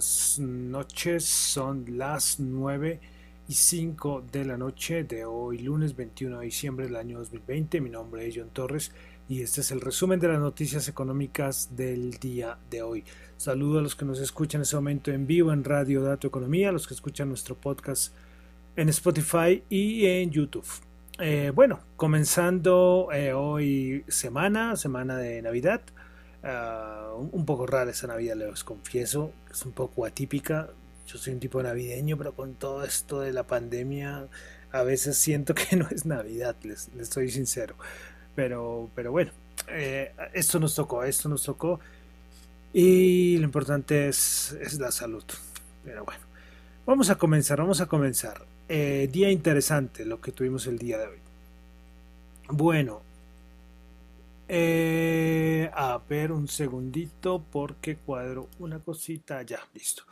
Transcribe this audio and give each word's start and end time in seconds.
Buenas 0.00 0.38
noches, 0.38 1.26
son 1.26 1.98
las 1.98 2.40
9 2.40 3.00
y 3.46 3.52
5 3.52 4.24
de 4.32 4.46
la 4.46 4.56
noche 4.56 5.04
de 5.04 5.26
hoy, 5.26 5.58
lunes 5.58 5.94
21 5.94 6.38
de 6.38 6.46
diciembre 6.46 6.86
del 6.86 6.96
año 6.96 7.18
2020. 7.18 7.82
Mi 7.82 7.90
nombre 7.90 8.26
es 8.26 8.34
John 8.34 8.48
Torres 8.48 8.92
y 9.28 9.42
este 9.42 9.60
es 9.60 9.70
el 9.72 9.82
resumen 9.82 10.18
de 10.18 10.28
las 10.28 10.40
noticias 10.40 10.88
económicas 10.88 11.76
del 11.76 12.12
día 12.12 12.56
de 12.70 12.80
hoy. 12.80 13.04
Saludo 13.36 13.80
a 13.80 13.82
los 13.82 13.94
que 13.94 14.06
nos 14.06 14.20
escuchan 14.20 14.60
en 14.60 14.62
este 14.62 14.76
momento 14.76 15.10
en 15.10 15.26
vivo 15.26 15.52
en 15.52 15.64
Radio 15.64 16.00
Dato 16.00 16.28
Economía, 16.28 16.70
a 16.70 16.72
los 16.72 16.88
que 16.88 16.94
escuchan 16.94 17.28
nuestro 17.28 17.54
podcast 17.54 18.14
en 18.76 18.88
Spotify 18.88 19.62
y 19.68 20.06
en 20.06 20.30
YouTube. 20.30 20.64
Eh, 21.18 21.52
bueno, 21.54 21.80
comenzando 21.96 23.10
eh, 23.12 23.34
hoy 23.34 24.06
semana, 24.08 24.76
semana 24.76 25.18
de 25.18 25.42
Navidad. 25.42 25.82
Ah, 26.42 27.12
un 27.18 27.44
poco 27.44 27.66
rara 27.66 27.90
esa 27.90 28.06
Navidad, 28.06 28.36
les 28.36 28.64
confieso, 28.64 29.32
es 29.50 29.64
un 29.64 29.72
poco 29.72 30.06
atípica. 30.06 30.70
Yo 31.06 31.18
soy 31.18 31.34
un 31.34 31.40
tipo 31.40 31.62
navideño, 31.62 32.16
pero 32.16 32.34
con 32.34 32.54
todo 32.54 32.84
esto 32.84 33.20
de 33.20 33.32
la 33.32 33.44
pandemia, 33.46 34.28
a 34.72 34.82
veces 34.82 35.16
siento 35.18 35.54
que 35.54 35.76
no 35.76 35.88
es 35.90 36.06
Navidad, 36.06 36.56
les, 36.62 36.88
les 36.94 37.08
estoy 37.08 37.30
sincero. 37.30 37.74
Pero, 38.34 38.90
pero 38.94 39.12
bueno, 39.12 39.32
eh, 39.68 40.12
esto 40.32 40.58
nos 40.58 40.74
tocó, 40.74 41.04
esto 41.04 41.28
nos 41.28 41.42
tocó. 41.42 41.80
Y 42.72 43.36
lo 43.38 43.44
importante 43.44 44.08
es, 44.08 44.56
es 44.60 44.78
la 44.78 44.92
salud. 44.92 45.24
Pero 45.84 46.04
bueno, 46.04 46.22
vamos 46.86 47.10
a 47.10 47.16
comenzar, 47.16 47.58
vamos 47.58 47.80
a 47.80 47.86
comenzar. 47.86 48.44
Eh, 48.68 49.08
día 49.10 49.30
interesante 49.30 50.04
lo 50.04 50.20
que 50.20 50.32
tuvimos 50.32 50.66
el 50.66 50.78
día 50.78 50.98
de 50.98 51.06
hoy. 51.06 51.18
Bueno, 52.48 53.02
eh, 54.52 55.70
a 55.72 56.02
ver, 56.08 56.32
un 56.32 56.48
segundito 56.48 57.44
porque 57.52 57.96
cuadro 57.96 58.48
una 58.58 58.80
cosita. 58.80 59.42
Ya, 59.42 59.60
listo. 59.72 60.02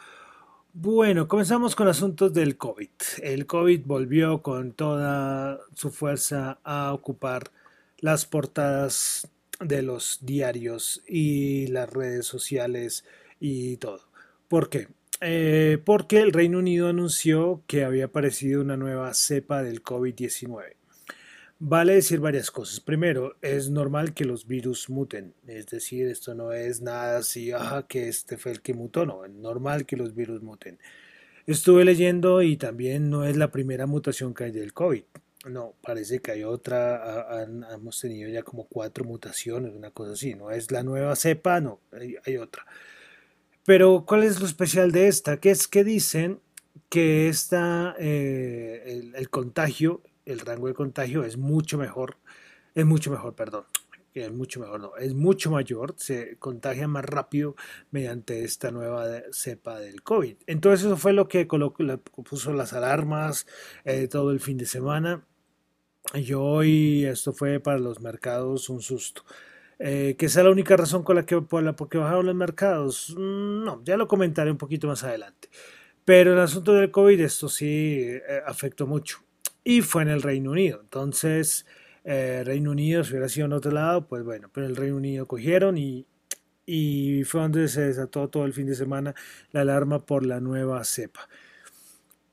Bueno, 0.73 1.27
comenzamos 1.27 1.75
con 1.75 1.89
asuntos 1.89 2.33
del 2.33 2.57
COVID. 2.57 2.89
El 3.21 3.47
COVID 3.47 3.81
volvió 3.85 4.41
con 4.41 4.73
toda 4.73 5.59
su 5.75 5.91
fuerza 5.91 6.61
a 6.63 6.93
ocupar 6.93 7.51
las 7.99 8.27
portadas 8.27 9.29
de 9.59 9.83
los 9.83 10.21
diarios 10.23 11.03
y 11.09 11.67
las 11.67 11.93
redes 11.93 12.25
sociales 12.25 13.05
y 13.41 13.77
todo. 13.79 14.03
¿Por 14.47 14.71
qué? 14.71 14.87
Eh, 15.21 15.83
porque 15.85 16.21
el 16.21 16.33
Reino 16.33 16.59
Unido 16.59 16.89
anunció 16.89 17.65
que 17.67 17.83
había 17.83 18.05
aparecido 18.05 18.61
una 18.61 18.77
nueva 18.77 19.13
cepa 19.15 19.65
del 19.65 19.83
COVID-19. 19.83 20.78
Vale 21.61 21.95
decir 21.95 22.21
varias 22.21 22.53
cosas. 22.53 22.79
Primero, 22.79 23.37
es 23.43 23.69
normal 23.69 24.15
que 24.15 24.25
los 24.25 24.47
virus 24.47 24.89
muten. 24.89 25.35
Es 25.45 25.67
decir, 25.67 26.07
esto 26.07 26.33
no 26.35 26.53
es 26.53 26.81
nada 26.83 27.19
así, 27.19 27.51
ajá, 27.51 27.85
que 27.89 28.09
este 28.09 28.37
fue 28.37 28.53
el 28.53 28.63
que 28.63 28.75
mutó, 28.75 29.05
no. 29.05 29.25
Es 29.25 29.33
normal 29.33 29.85
que 29.85 29.97
los 29.97 30.15
virus 30.15 30.41
muten. 30.41 30.79
Estuve 31.47 31.85
leyendo 31.85 32.43
y 32.43 32.57
también 32.57 33.11
no 33.11 33.25
es 33.25 33.37
la 33.37 33.51
primera 33.51 33.87
mutación 33.87 34.35
que 34.35 34.45
hay 34.45 34.53
del 34.53 34.73
COVID. 34.73 35.03
No, 35.51 35.75
parece 35.83 36.21
que 36.21 36.31
hay 36.31 36.45
otra. 36.45 37.45
hemos 37.75 38.01
tenido 38.01 38.31
ya 38.31 38.45
como 38.45 38.69
cuatro 38.69 39.05
mutaciones, 39.05 39.75
una 39.75 39.91
cosa 39.91 40.13
así. 40.13 40.37
No 40.37 40.53
es 40.53 40.71
la 40.71 40.85
nueva 40.85 41.17
cepa, 41.17 41.61
no, 41.61 41.81
hay, 42.25 42.37
otra. 42.37 42.67
Pero, 43.65 44.05
¿cuál 44.07 44.23
es 44.23 44.39
lo 44.39 44.47
especial 44.47 44.93
de 44.93 45.09
esta? 45.09 45.41
Que 45.41 45.51
es 45.51 45.67
que 45.67 45.83
dicen 45.83 46.39
que 46.89 47.29
esta, 47.29 47.97
eh, 47.99 49.11
el 49.17 49.29
contagio 49.29 50.03
el 50.29 50.41
rango 50.41 50.69
de 50.69 50.75
contagio 50.75 51.25
es 51.25 51.37
mucho 51.37 51.79
mejor, 51.79 52.17
es 52.75 52.85
mucho 52.85 53.11
mejor, 53.11 53.35
perdón, 53.35 53.65
es 54.15 54.33
mucho 54.33 54.61
mejor, 54.61 54.81
no, 54.81 54.97
es 54.97 55.15
mucho 55.15 55.51
mayor, 55.51 55.95
se 55.97 56.37
contagia 56.39 56.87
más 56.89 57.05
rápido 57.05 57.57
mediante 57.91 58.45
esta 58.45 58.71
nueva 58.71 59.07
cepa 59.33 59.79
del 59.81 60.03
COVID. 60.03 60.37
Entonces 60.47 60.87
eso 60.87 60.97
fue 60.97 61.13
lo 61.13 61.29
que 61.29 61.47
puso 61.47 62.53
las 62.53 62.73
alarmas 62.73 63.47
eh, 63.85 64.09
todo 64.09 64.31
el 64.31 64.41
fin 64.41 64.59
de 64.59 64.67
semana. 64.67 65.25
Y 66.15 66.33
hoy 66.33 67.05
esto 67.05 67.33
fue 67.33 67.61
para 67.61 67.79
los 67.79 68.01
mercados 68.01 68.69
un 68.69 68.81
susto. 68.81 69.23
Eh, 69.81 70.17
que 70.19 70.29
sea 70.29 70.43
la 70.43 70.51
única 70.51 70.77
razón 70.77 71.05
con 71.05 71.15
la 71.17 71.25
que 71.25 71.41
por 71.41 71.63
la 71.63 71.77
porque 71.77 71.99
bajaron 71.99 72.27
los 72.27 72.35
mercados. 72.35 73.15
Mm, 73.17 73.65
no, 73.65 73.83
ya 73.85 73.97
lo 73.97 74.09
comentaré 74.09 74.51
un 74.51 74.59
poquito 74.59 74.89
más 74.89 75.05
adelante. 75.05 75.49
Pero 76.05 76.33
el 76.33 76.41
asunto 76.41 76.73
del 76.75 76.91
COVID, 76.91 77.21
esto 77.21 77.49
sí 77.49 77.99
eh, 78.01 78.43
afectó 78.47 78.87
mucho 78.87 79.28
y 79.65 79.83
fue 79.83 80.03
en 80.03 80.09
el 80.09 80.23
Reino 80.23 80.51
Unido. 80.51 80.81
Entonces, 80.83 81.67
eh, 82.05 82.43
Reino 82.45 82.71
Unido, 82.71 83.05
si 83.05 83.13
hubiera 83.13 83.29
sido 83.29 83.47
en 83.47 83.53
otro 83.53 83.71
lado, 83.71 84.07
pues 84.07 84.25
bueno, 84.25 84.51
pero 84.53 84.67
el 84.67 84.77
Reino 84.77 84.97
Unido 84.97 85.27
cogieron 85.27 85.77
y, 85.77 86.07
y 86.67 87.25
fue 87.25 87.43
donde 87.43 87.69
se 87.69 87.83
desató 87.83 88.29
todo 88.29 88.45
el 88.45 88.53
fin 88.53 88.67
de 88.67 88.75
semana 88.75 89.15
la 89.53 89.63
alarma 89.63 90.05
por 90.05 90.25
la 90.25 90.41
nueva 90.41 90.83
cepa. 90.85 91.29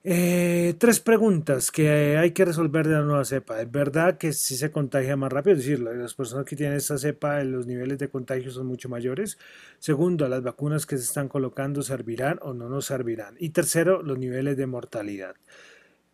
Eh, 0.08 0.75
tres 0.78 1.00
preguntas 1.00 1.72
que 1.72 2.16
hay 2.16 2.30
que 2.30 2.46
resolver 2.46 2.88
de 2.88 2.94
la 2.94 3.02
nueva 3.02 3.25
cepa. 3.25 3.59
Es 3.59 3.72
verdad 3.72 4.19
que 4.19 4.34
si 4.34 4.56
se 4.56 4.69
contagia 4.69 5.16
más 5.18 5.34
rápido, 5.34 5.58
es 5.58 5.66
decir, 5.66 5.80
las 5.80 6.14
personas 6.14 6.46
que 6.46 6.56
tienen 6.56 6.78
esta 6.78 7.00
cepa, 7.00 7.44
los 7.44 7.66
niveles 7.66 7.97
de 7.97 8.08
contagio 8.08 8.52
son 8.52 8.68
mucho 8.68 8.88
mayores. 8.88 9.40
Segundo, 9.80 10.28
las 10.28 10.44
vacunas 10.44 10.85
que 10.85 10.97
se 10.97 11.06
están 11.06 11.28
colocando 11.28 11.81
servirán 11.81 12.38
o 12.44 12.53
no 12.53 12.69
nos 12.69 12.85
servirán. 12.85 13.35
Y 13.40 13.50
tercero, 13.50 14.03
los 14.03 14.19
niveles 14.19 14.58
de 14.58 14.68
mortalidad. 14.68 15.35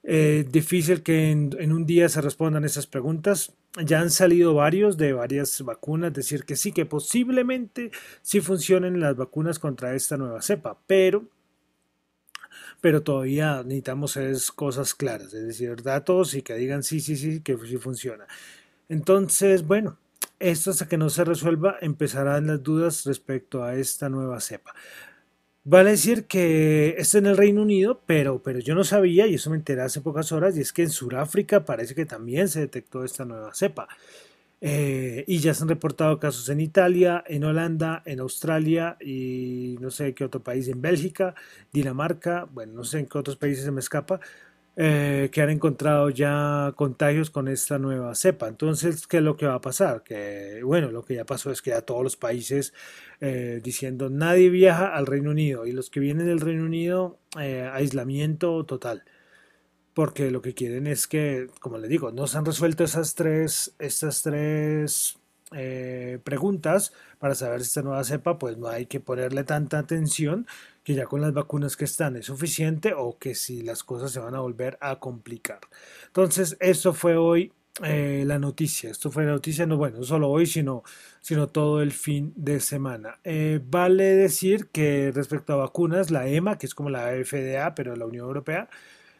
Eh, 0.04 0.46
difícil 0.50 1.04
que 1.04 1.30
en, 1.30 1.72
un 1.72 1.86
día 1.86 2.10
se 2.10 2.22
respondan 2.22 2.66
esas 2.66 2.88
preguntas. 2.88 3.54
Ya 3.86 4.02
han 4.02 4.10
salido 4.10 4.54
varios 4.54 4.98
de 4.98 5.14
varias 5.14 5.62
vacunas, 5.62 6.14
decir 6.14 6.44
que 6.44 6.56
sí, 6.56 6.72
que 6.74 6.86
posiblemente 6.86 7.92
sí 8.22 8.42
funcionen 8.42 9.00
las 9.00 9.16
vacunas 9.16 9.60
contra 9.60 9.96
esta 9.96 10.18
nueva 10.18 10.42
cepa, 10.42 10.78
pero, 10.88 11.26
pero 12.82 13.02
todavía 13.02 13.64
necesitamos 13.64 14.18
es 14.18 14.52
cosas 14.52 14.94
claras, 14.94 15.34
es 15.34 15.48
decir, 15.48 15.82
datos 15.84 16.34
y 16.34 16.42
que 16.42 16.56
digan 16.56 16.84
sí, 16.84 17.00
sí, 17.00 17.16
sí, 17.16 17.42
que 17.42 17.58
sí 17.66 17.78
funciona. 17.78 18.28
Entonces, 18.90 19.66
bueno, 19.66 19.98
esto 20.40 20.72
hasta 20.72 20.88
que 20.88 20.98
no 20.98 21.10
se 21.10 21.24
resuelva 21.24 21.78
empezarán 21.82 22.48
las 22.48 22.62
dudas 22.64 23.06
respecto 23.06 23.64
a 23.64 23.76
esta 23.76 24.10
nueva 24.10 24.42
cepa. 24.42 24.74
Vale 25.64 25.92
decir 25.92 26.26
que 26.26 26.96
esto 26.98 27.20
en 27.20 27.28
el 27.28 27.38
Reino 27.38 27.62
Unido, 27.62 28.02
pero, 28.08 28.42
pero 28.42 28.58
yo 28.60 28.74
no 28.74 28.84
sabía, 28.84 29.28
y 29.28 29.36
eso 29.36 29.52
me 29.52 29.58
enteré 29.58 29.82
hace 29.84 30.02
pocas 30.02 30.32
horas, 30.32 30.58
y 30.58 30.62
es 30.62 30.74
que 30.74 30.82
en 30.82 30.90
Sudáfrica 30.90 31.66
parece 31.66 31.94
que 31.94 32.06
también 32.08 32.48
se 32.50 32.62
detectó 32.62 33.04
esta 33.04 33.26
nueva 33.26 33.54
cepa. 33.54 33.88
Eh, 34.62 35.24
y 35.28 35.40
ya 35.40 35.54
se 35.54 35.64
han 35.64 35.70
reportado 35.70 36.20
casos 36.20 36.50
en 36.50 36.62
Italia, 36.62 37.24
en 37.28 37.44
Holanda, 37.44 38.04
en 38.06 38.20
Australia 38.20 38.96
y 39.02 39.78
no 39.82 39.90
sé 39.92 40.14
qué 40.14 40.24
otro 40.24 40.44
país, 40.44 40.68
en 40.68 40.82
Bélgica, 40.82 41.36
Dinamarca, 41.74 42.48
bueno, 42.52 42.74
no 42.74 42.84
sé 42.84 43.00
en 43.00 43.08
qué 43.08 43.18
otros 43.18 43.38
países 43.38 43.66
se 43.66 43.72
me 43.72 43.80
escapa, 43.80 44.20
eh, 44.78 45.30
que 45.34 45.42
han 45.42 45.50
encontrado 45.50 46.10
ya 46.10 46.74
contagios 46.78 47.30
con 47.30 47.48
esta 47.50 47.78
nueva 47.78 48.16
cepa. 48.16 48.48
Entonces, 48.48 49.06
¿qué 49.08 49.18
es 49.18 49.24
lo 49.24 49.36
que 49.36 49.46
va 49.46 49.56
a 49.56 49.62
pasar? 49.62 50.04
Que, 50.04 50.62
bueno, 50.64 50.92
lo 50.92 51.04
que 51.04 51.16
ya 51.16 51.26
pasó 51.26 51.52
es 51.52 51.62
que 51.62 51.72
ya 51.72 51.82
todos 51.82 52.04
los 52.04 52.16
países 52.16 52.74
eh, 53.20 53.60
diciendo 53.64 54.10
nadie 54.10 54.50
viaja 54.50 54.96
al 54.96 55.08
Reino 55.08 55.32
Unido 55.32 55.66
y 55.66 55.74
los 55.74 55.90
que 55.90 56.00
vienen 56.00 56.28
del 56.28 56.40
Reino 56.40 56.64
Unido, 56.64 57.20
eh, 57.40 57.70
aislamiento 57.72 58.66
total. 58.66 59.04
Porque 59.94 60.32
lo 60.32 60.42
que 60.42 60.54
quieren 60.54 60.88
es 60.88 61.08
que, 61.08 61.48
como 61.60 61.78
les 61.78 61.90
digo, 61.90 62.12
no 62.12 62.28
se 62.28 62.38
han 62.38 62.46
resuelto 62.46 62.84
esas 62.86 63.16
tres, 63.16 63.76
estas 63.80 64.22
tres 64.24 65.21
preguntas 66.24 66.94
para 67.20 67.36
saber 67.36 67.62
si 67.62 67.68
esta 67.68 67.82
nueva 67.82 68.04
cepa, 68.04 68.40
pues 68.40 68.58
no 68.58 68.68
hay 68.68 68.86
que 68.86 69.00
ponerle 69.00 69.44
tanta 69.44 69.80
atención 69.80 70.48
que 70.84 70.96
ya 70.96 71.06
con 71.06 71.22
las 71.22 71.34
vacunas 71.34 71.78
que 71.78 71.86
están 71.86 72.16
es 72.16 72.26
suficiente 72.26 72.94
o 72.96 73.18
que 73.18 73.36
si 73.36 73.62
las 73.62 73.84
cosas 73.84 74.12
se 74.12 74.20
van 74.20 74.36
a 74.36 74.40
volver 74.40 74.78
a 74.82 75.00
complicar. 75.00 75.60
Entonces, 76.08 76.58
esto 76.60 76.94
fue 76.94 77.18
hoy 77.18 77.54
eh, 77.84 78.24
la 78.28 78.38
noticia. 78.38 78.92
Esto 78.92 79.10
fue 79.12 79.26
la 79.26 79.32
noticia, 79.32 79.66
no 79.66 79.78
bueno, 79.78 80.00
no 80.00 80.04
solo 80.04 80.30
hoy, 80.30 80.46
sino, 80.46 80.84
sino 81.22 81.48
todo 81.48 81.82
el 81.82 81.92
fin 81.92 82.34
de 82.36 82.60
semana. 82.60 83.20
Eh, 83.24 83.60
vale 83.64 84.04
decir 84.16 84.68
que 84.72 85.12
respecto 85.14 85.54
a 85.54 85.58
vacunas, 85.58 86.12
la 86.12 86.28
EMA, 86.28 86.58
que 86.58 86.66
es 86.66 86.76
como 86.76 86.90
la 86.90 87.12
FDA, 87.24 87.74
pero 87.74 87.96
la 87.96 88.06
Unión 88.06 88.26
Europea, 88.26 88.70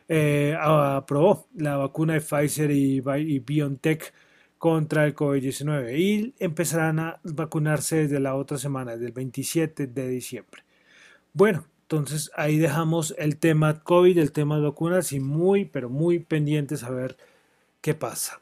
eh, 0.10 0.56
aprobó 0.60 1.48
la 1.56 1.78
vacuna 1.78 2.14
de 2.14 2.22
Pfizer 2.22 2.72
y 2.72 3.00
BioNTech 3.40 4.14
contra 4.62 5.06
el 5.06 5.16
COVID-19 5.16 5.98
y 5.98 6.36
empezarán 6.38 7.00
a 7.00 7.20
vacunarse 7.24 7.96
desde 7.96 8.20
la 8.20 8.36
otra 8.36 8.60
semana, 8.60 8.92
desde 8.92 9.08
el 9.08 9.12
27 9.12 9.88
de 9.88 10.08
diciembre. 10.08 10.64
Bueno, 11.34 11.66
entonces 11.82 12.30
ahí 12.36 12.60
dejamos 12.60 13.16
el 13.18 13.38
tema 13.38 13.82
COVID, 13.82 14.20
el 14.20 14.32
tema 14.32 14.58
de 14.58 14.62
vacunas 14.62 15.14
y 15.14 15.20
muy, 15.20 15.66
pero 15.66 15.90
muy 15.90 16.20
pendientes 16.20 16.84
a 16.84 16.92
ver 16.92 17.18
qué 17.82 17.96
pasa 17.96 18.40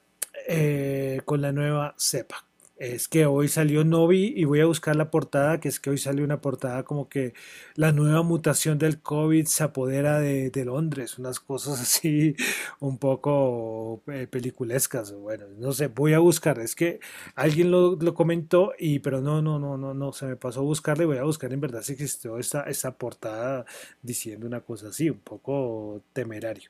eh, 0.49 1.21
con 1.23 1.39
la 1.39 1.53
nueva 1.53 1.95
cepa 1.97 2.48
es 2.79 3.09
que 3.09 3.25
hoy 3.25 3.49
salió 3.49 3.83
Novi 3.83 4.33
y 4.37 4.45
voy 4.45 4.61
a 4.61 4.65
buscar 4.65 4.95
la 4.95 5.11
portada, 5.11 5.59
que 5.59 5.67
es 5.67 5.81
que 5.81 5.89
hoy 5.89 5.97
salió 5.97 6.23
una 6.23 6.39
portada 6.39 6.83
como 6.83 7.09
que 7.09 7.33
la 7.75 7.91
nueva 7.91 8.23
mutación 8.23 8.77
del 8.79 9.01
COVID 9.01 9.45
se 9.45 9.63
apodera 9.65 10.19
de, 10.19 10.49
Londres, 10.65 11.19
unas 11.19 11.41
cosas 11.41 11.81
así 11.81 12.35
un 12.79 12.97
poco 12.97 14.01
eh, 14.07 14.27
peliculescas. 14.27 15.13
Bueno, 15.13 15.45
no 15.57 15.73
sé, 15.73 15.87
voy 15.87 16.13
a 16.13 16.19
buscar, 16.19 16.59
es 16.59 16.73
que 16.73 17.01
alguien 17.35 17.69
lo, 17.69 17.97
comentó 18.13 18.71
y 18.79 18.99
pero 18.99 19.21
no, 19.21 19.41
no, 19.41 19.59
no, 19.59 19.77
no, 19.77 19.93
no, 19.93 20.13
se 20.13 20.25
me 20.25 20.35
pasó 20.37 20.61
a 20.61 20.63
buscarle, 20.63 21.05
voy 21.05 21.17
a 21.17 21.23
buscar 21.23 21.51
en 21.51 21.59
verdad 21.61 21.81
si 21.81 21.93
existió 21.93 22.37
esta, 22.39 22.63
esta 22.63 22.97
portada 22.97 23.65
diciendo 24.01 24.47
una 24.47 24.61
cosa 24.61 24.87
así, 24.87 25.09
un 25.09 25.19
poco 25.19 26.01
temerario. 26.13 26.69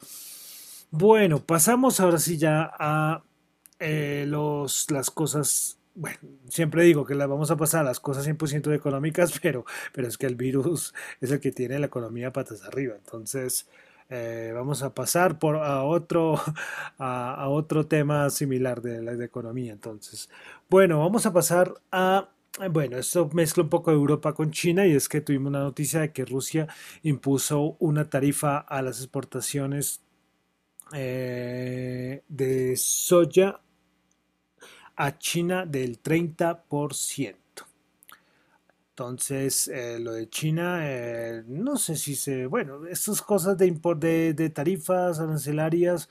Bueno, 0.92 1.40
pasamos 1.40 2.00
ahora 2.00 2.18
sí 2.18 2.38
ya 2.38 2.72
a 2.80 3.24
eh, 3.80 4.26
los, 4.28 4.90
las 4.92 5.12
cosas 5.12 5.79
bueno, 6.00 6.18
siempre 6.48 6.84
digo 6.84 7.06
que 7.06 7.14
las 7.14 7.28
vamos 7.28 7.52
a 7.52 7.58
pasar 7.58 7.84
las 7.84 8.00
cosas 8.00 8.26
100% 8.26 8.74
económicas, 8.74 9.38
pero, 9.42 9.66
pero 9.94 10.08
es 10.08 10.18
que 10.18 10.26
el 10.28 10.36
virus 10.36 10.94
es 11.20 11.32
el 11.32 11.40
que 11.42 11.52
tiene 11.52 11.78
la 11.78 11.88
economía 11.88 12.32
patas 12.32 12.64
arriba. 12.64 12.96
Entonces, 12.96 13.68
eh, 14.10 14.52
vamos 14.56 14.82
a 14.82 14.94
pasar 14.94 15.40
por 15.40 15.58
a 15.58 15.84
otro, 15.84 16.40
a, 16.98 17.48
otro 17.50 17.86
tema 17.86 18.30
similar 18.30 18.82
de 18.82 19.02
la 19.02 19.24
economía. 19.24 19.74
Entonces, 19.74 20.30
bueno, 20.70 21.00
vamos 21.00 21.26
a 21.26 21.34
pasar 21.34 21.74
a 21.92 22.30
bueno, 22.72 22.98
esto 22.98 23.30
mezcla 23.34 23.64
un 23.64 23.70
poco 23.70 23.92
Europa 23.92 24.34
con 24.34 24.52
China 24.52 24.86
y 24.86 24.94
es 24.94 25.08
que 25.08 25.22
tuvimos 25.22 25.50
una 25.50 25.60
noticia 25.60 26.02
de 26.02 26.12
que 26.12 26.26
Rusia 26.26 26.68
impuso 27.04 27.78
una 27.80 28.10
tarifa 28.10 28.58
a 28.58 28.82
las 28.82 29.00
exportaciones 29.00 30.02
eh, 30.94 32.24
de 32.28 32.76
soya 32.76 33.62
a 35.00 35.18
China 35.18 35.66
del 35.66 36.02
30%. 36.02 37.66
Entonces, 38.92 39.70
eh, 39.70 39.98
lo 39.98 40.12
de 40.12 40.30
China, 40.30 40.80
eh, 40.82 41.42
no 41.48 41.78
sé 41.78 41.96
si 41.96 42.16
se, 42.16 42.48
bueno, 42.48 42.86
estas 42.86 43.22
cosas 43.22 43.58
de, 43.58 43.72
de, 43.98 44.34
de 44.34 44.50
tarifas 44.50 45.20
arancelarias 45.22 46.10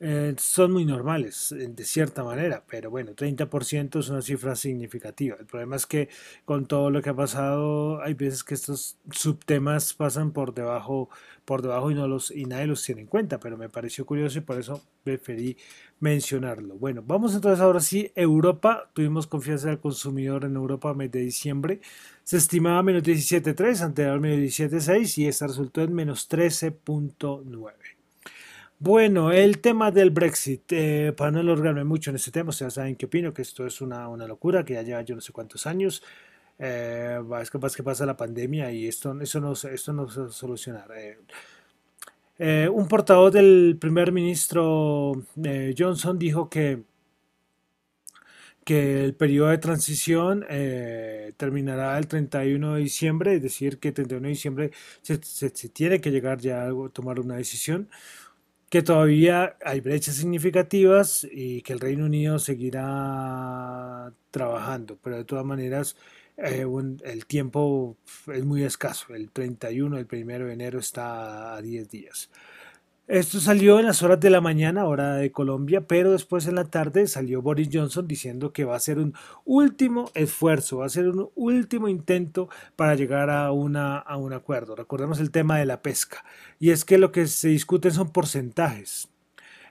eh, 0.00 0.34
son 0.38 0.72
muy 0.72 0.84
normales, 0.84 1.52
de 1.58 1.84
cierta 1.84 2.22
manera, 2.22 2.62
pero 2.68 2.88
bueno, 2.88 3.16
30% 3.16 3.98
es 3.98 4.08
una 4.08 4.22
cifra 4.22 4.54
significativa. 4.54 5.36
El 5.40 5.46
problema 5.46 5.74
es 5.74 5.86
que 5.86 6.08
con 6.44 6.66
todo 6.66 6.90
lo 6.90 7.02
que 7.02 7.10
ha 7.10 7.14
pasado, 7.14 8.00
hay 8.00 8.14
veces 8.14 8.44
que 8.44 8.54
estos 8.54 8.96
subtemas 9.10 9.94
pasan 9.94 10.30
por 10.30 10.54
debajo, 10.54 11.10
por 11.44 11.62
debajo 11.62 11.90
y, 11.90 11.94
no 11.94 12.06
los, 12.06 12.30
y 12.30 12.44
nadie 12.44 12.68
los 12.68 12.84
tiene 12.84 13.00
en 13.00 13.06
cuenta, 13.08 13.40
pero 13.40 13.56
me 13.56 13.68
pareció 13.68 14.06
curioso 14.06 14.38
y 14.38 14.42
por 14.42 14.60
eso 14.60 14.80
preferí 15.02 15.56
mencionarlo. 15.98 16.76
Bueno, 16.76 17.02
vamos 17.04 17.34
entonces 17.34 17.60
ahora 17.60 17.80
sí, 17.80 18.12
Europa, 18.14 18.90
tuvimos 18.92 19.26
confianza 19.26 19.68
del 19.68 19.80
consumidor 19.80 20.44
en 20.44 20.54
Europa 20.54 20.90
a 20.90 20.94
mes 20.94 21.10
de 21.10 21.20
diciembre, 21.20 21.80
se 22.22 22.36
estimaba 22.36 22.84
menos 22.84 23.02
17.3, 23.02 23.80
anterior 23.80 24.20
menos 24.20 24.38
17.6 24.38 25.18
y 25.18 25.26
esta 25.26 25.48
resultó 25.48 25.82
en 25.82 25.92
menos 25.92 26.30
13.9. 26.30 27.97
Bueno, 28.80 29.32
el 29.32 29.58
tema 29.60 29.90
del 29.90 30.10
Brexit, 30.10 30.70
eh, 30.70 31.12
para 31.16 31.32
no 31.32 31.40
alargarme 31.40 31.82
mucho 31.82 32.10
en 32.10 32.16
este 32.16 32.30
tema, 32.30 32.50
ustedes 32.50 32.74
saben 32.74 32.94
qué 32.94 33.06
opino, 33.06 33.34
que 33.34 33.42
esto 33.42 33.66
es 33.66 33.80
una, 33.80 34.06
locura, 34.28 34.64
que 34.64 34.74
ya 34.74 34.82
lleva 34.82 35.02
yo 35.02 35.16
no 35.16 35.20
sé 35.20 35.32
cuántos 35.32 35.66
años, 35.66 36.00
eh, 36.60 37.18
es 37.42 37.50
capaz 37.50 37.74
que 37.74 37.82
pasa 37.82 38.06
la 38.06 38.16
pandemia 38.16 38.70
y 38.70 38.86
esto, 38.86 39.20
eso 39.20 39.40
no, 39.40 39.52
esto 39.52 39.92
no 39.92 40.08
se 40.08 40.20
va 40.20 40.26
a 40.28 40.30
solucionar. 40.30 40.88
Eh, 42.38 42.68
un 42.68 42.86
portavoz 42.86 43.32
del 43.32 43.76
primer 43.80 44.12
ministro 44.12 45.24
Johnson 45.76 46.16
dijo 46.18 46.48
que, 46.48 46.84
que 48.64 49.04
el 49.04 49.14
periodo 49.14 49.48
de 49.48 49.58
transición 49.58 50.44
terminará 51.36 51.98
el 51.98 52.06
31 52.06 52.74
de 52.74 52.80
diciembre, 52.80 53.34
es 53.34 53.42
decir, 53.42 53.78
que 53.80 53.88
el 53.88 53.94
31 53.94 54.22
de 54.22 54.28
diciembre 54.28 54.70
se, 55.02 55.20
se 55.22 55.68
tiene 55.68 56.00
que 56.00 56.10
llegar 56.12 56.38
ya 56.38 56.66
a 56.68 56.70
tomar 56.92 57.18
una 57.18 57.36
decisión 57.36 57.88
que 58.70 58.82
todavía 58.82 59.56
hay 59.64 59.80
brechas 59.80 60.16
significativas 60.16 61.26
y 61.30 61.62
que 61.62 61.72
el 61.72 61.80
Reino 61.80 62.04
Unido 62.04 62.38
seguirá 62.38 64.12
trabajando, 64.30 64.98
pero 65.02 65.16
de 65.16 65.24
todas 65.24 65.44
maneras 65.44 65.96
eh, 66.36 66.66
el 67.04 67.26
tiempo 67.26 67.96
es 68.32 68.44
muy 68.44 68.62
escaso. 68.64 69.14
El 69.14 69.30
31, 69.30 69.98
el 69.98 70.06
1 70.10 70.46
de 70.46 70.52
enero 70.52 70.78
está 70.78 71.56
a 71.56 71.62
10 71.62 71.88
días. 71.88 72.30
Esto 73.08 73.40
salió 73.40 73.80
en 73.80 73.86
las 73.86 74.02
horas 74.02 74.20
de 74.20 74.28
la 74.28 74.42
mañana, 74.42 74.84
hora 74.84 75.14
de 75.14 75.32
Colombia, 75.32 75.80
pero 75.80 76.12
después 76.12 76.46
en 76.46 76.56
la 76.56 76.66
tarde 76.66 77.06
salió 77.06 77.40
Boris 77.40 77.70
Johnson 77.72 78.06
diciendo 78.06 78.52
que 78.52 78.66
va 78.66 78.76
a 78.76 78.80
ser 78.80 78.98
un 78.98 79.14
último 79.46 80.10
esfuerzo, 80.12 80.78
va 80.78 80.86
a 80.86 80.90
ser 80.90 81.08
un 81.08 81.30
último 81.34 81.88
intento 81.88 82.50
para 82.76 82.96
llegar 82.96 83.30
a, 83.30 83.50
una, 83.50 83.96
a 83.96 84.18
un 84.18 84.34
acuerdo. 84.34 84.76
Recordemos 84.76 85.20
el 85.20 85.30
tema 85.30 85.58
de 85.58 85.64
la 85.64 85.80
pesca, 85.80 86.22
y 86.60 86.68
es 86.68 86.84
que 86.84 86.98
lo 86.98 87.10
que 87.10 87.26
se 87.28 87.48
discuten 87.48 87.92
son 87.92 88.12
porcentajes. 88.12 89.08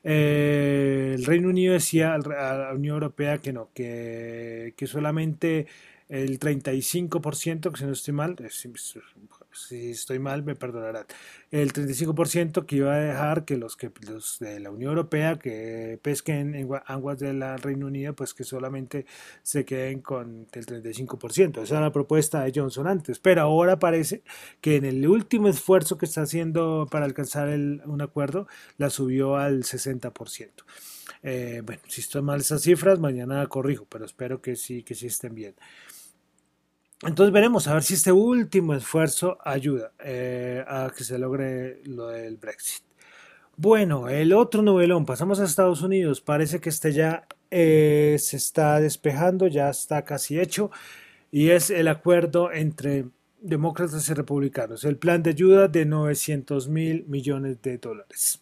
Eh, 0.03 1.13
el 1.15 1.23
Reino 1.23 1.49
Unido 1.49 1.73
decía 1.73 2.15
a 2.15 2.17
la 2.17 2.73
Unión 2.73 2.95
Europea 2.95 3.37
que 3.37 3.53
no, 3.53 3.69
que, 3.75 4.73
que 4.75 4.87
solamente 4.87 5.67
el 6.09 6.39
35%, 6.39 7.71
que 7.71 7.77
si 7.77 7.85
no 7.85 7.91
estoy 7.91 8.13
mal, 8.15 8.35
si 9.57 9.91
estoy 9.91 10.19
mal 10.19 10.43
me 10.43 10.55
perdonarán, 10.55 11.05
el 11.51 11.73
35% 11.73 12.65
que 12.65 12.75
iba 12.77 12.93
a 12.93 12.99
dejar 12.99 13.45
que 13.45 13.57
los, 13.57 13.75
que 13.75 13.91
los 14.07 14.39
de 14.39 14.59
la 14.59 14.71
Unión 14.71 14.89
Europea 14.91 15.37
que 15.37 15.99
pesquen 16.01 16.55
en 16.55 16.69
aguas 16.85 17.19
del 17.19 17.41
Reino 17.59 17.87
Unido, 17.87 18.13
pues 18.13 18.33
que 18.33 18.43
solamente 18.43 19.05
se 19.43 19.65
queden 19.65 20.01
con 20.01 20.47
el 20.51 20.65
35%. 20.65 21.63
Esa 21.63 21.75
era 21.75 21.85
la 21.85 21.91
propuesta 21.91 22.43
de 22.43 22.51
Johnson 22.53 22.87
antes, 22.87 23.19
pero 23.19 23.41
ahora 23.41 23.79
parece 23.79 24.21
que 24.61 24.75
en 24.75 24.85
el 24.85 25.07
último 25.07 25.47
esfuerzo 25.47 25.97
que 25.97 26.05
está 26.05 26.21
haciendo 26.21 26.87
para 26.89 27.05
alcanzar 27.05 27.49
un 27.49 28.01
acuerdo, 28.01 28.47
la 28.77 28.89
subió 28.89 29.37
al 29.37 29.63
60%. 29.63 30.49
Eh, 31.23 31.61
bueno, 31.65 31.81
si 31.87 32.01
estoy 32.01 32.21
mal 32.21 32.39
esas 32.39 32.61
cifras, 32.61 32.99
mañana 32.99 33.45
corrijo, 33.47 33.85
pero 33.89 34.05
espero 34.05 34.41
que 34.41 34.55
sí, 34.55 34.83
que 34.83 34.95
sí 34.95 35.07
estén 35.07 35.35
bien. 35.35 35.55
Entonces 37.03 37.31
veremos 37.31 37.67
a 37.67 37.73
ver 37.73 37.83
si 37.83 37.93
este 37.93 38.11
último 38.11 38.73
esfuerzo 38.73 39.37
ayuda 39.43 39.91
eh, 40.03 40.63
a 40.67 40.91
que 40.95 41.03
se 41.03 41.19
logre 41.19 41.81
lo 41.85 42.07
del 42.07 42.37
Brexit. 42.37 42.83
Bueno, 43.55 44.09
el 44.09 44.33
otro 44.33 44.61
novelón, 44.61 45.05
pasamos 45.05 45.39
a 45.39 45.43
Estados 45.45 45.81
Unidos, 45.81 46.21
parece 46.21 46.59
que 46.59 46.69
este 46.69 46.93
ya 46.93 47.27
eh, 47.51 48.15
se 48.19 48.37
está 48.37 48.79
despejando, 48.79 49.47
ya 49.47 49.69
está 49.69 50.03
casi 50.03 50.39
hecho, 50.39 50.71
y 51.31 51.49
es 51.49 51.69
el 51.69 51.87
acuerdo 51.87 52.51
entre 52.51 53.05
demócratas 53.41 54.09
y 54.09 54.13
republicanos, 54.13 54.83
el 54.83 54.97
plan 54.97 55.23
de 55.23 55.31
ayuda 55.31 55.67
de 55.67 55.85
900 55.85 56.67
mil 56.67 57.05
millones 57.07 57.61
de 57.61 57.77
dólares. 57.77 58.41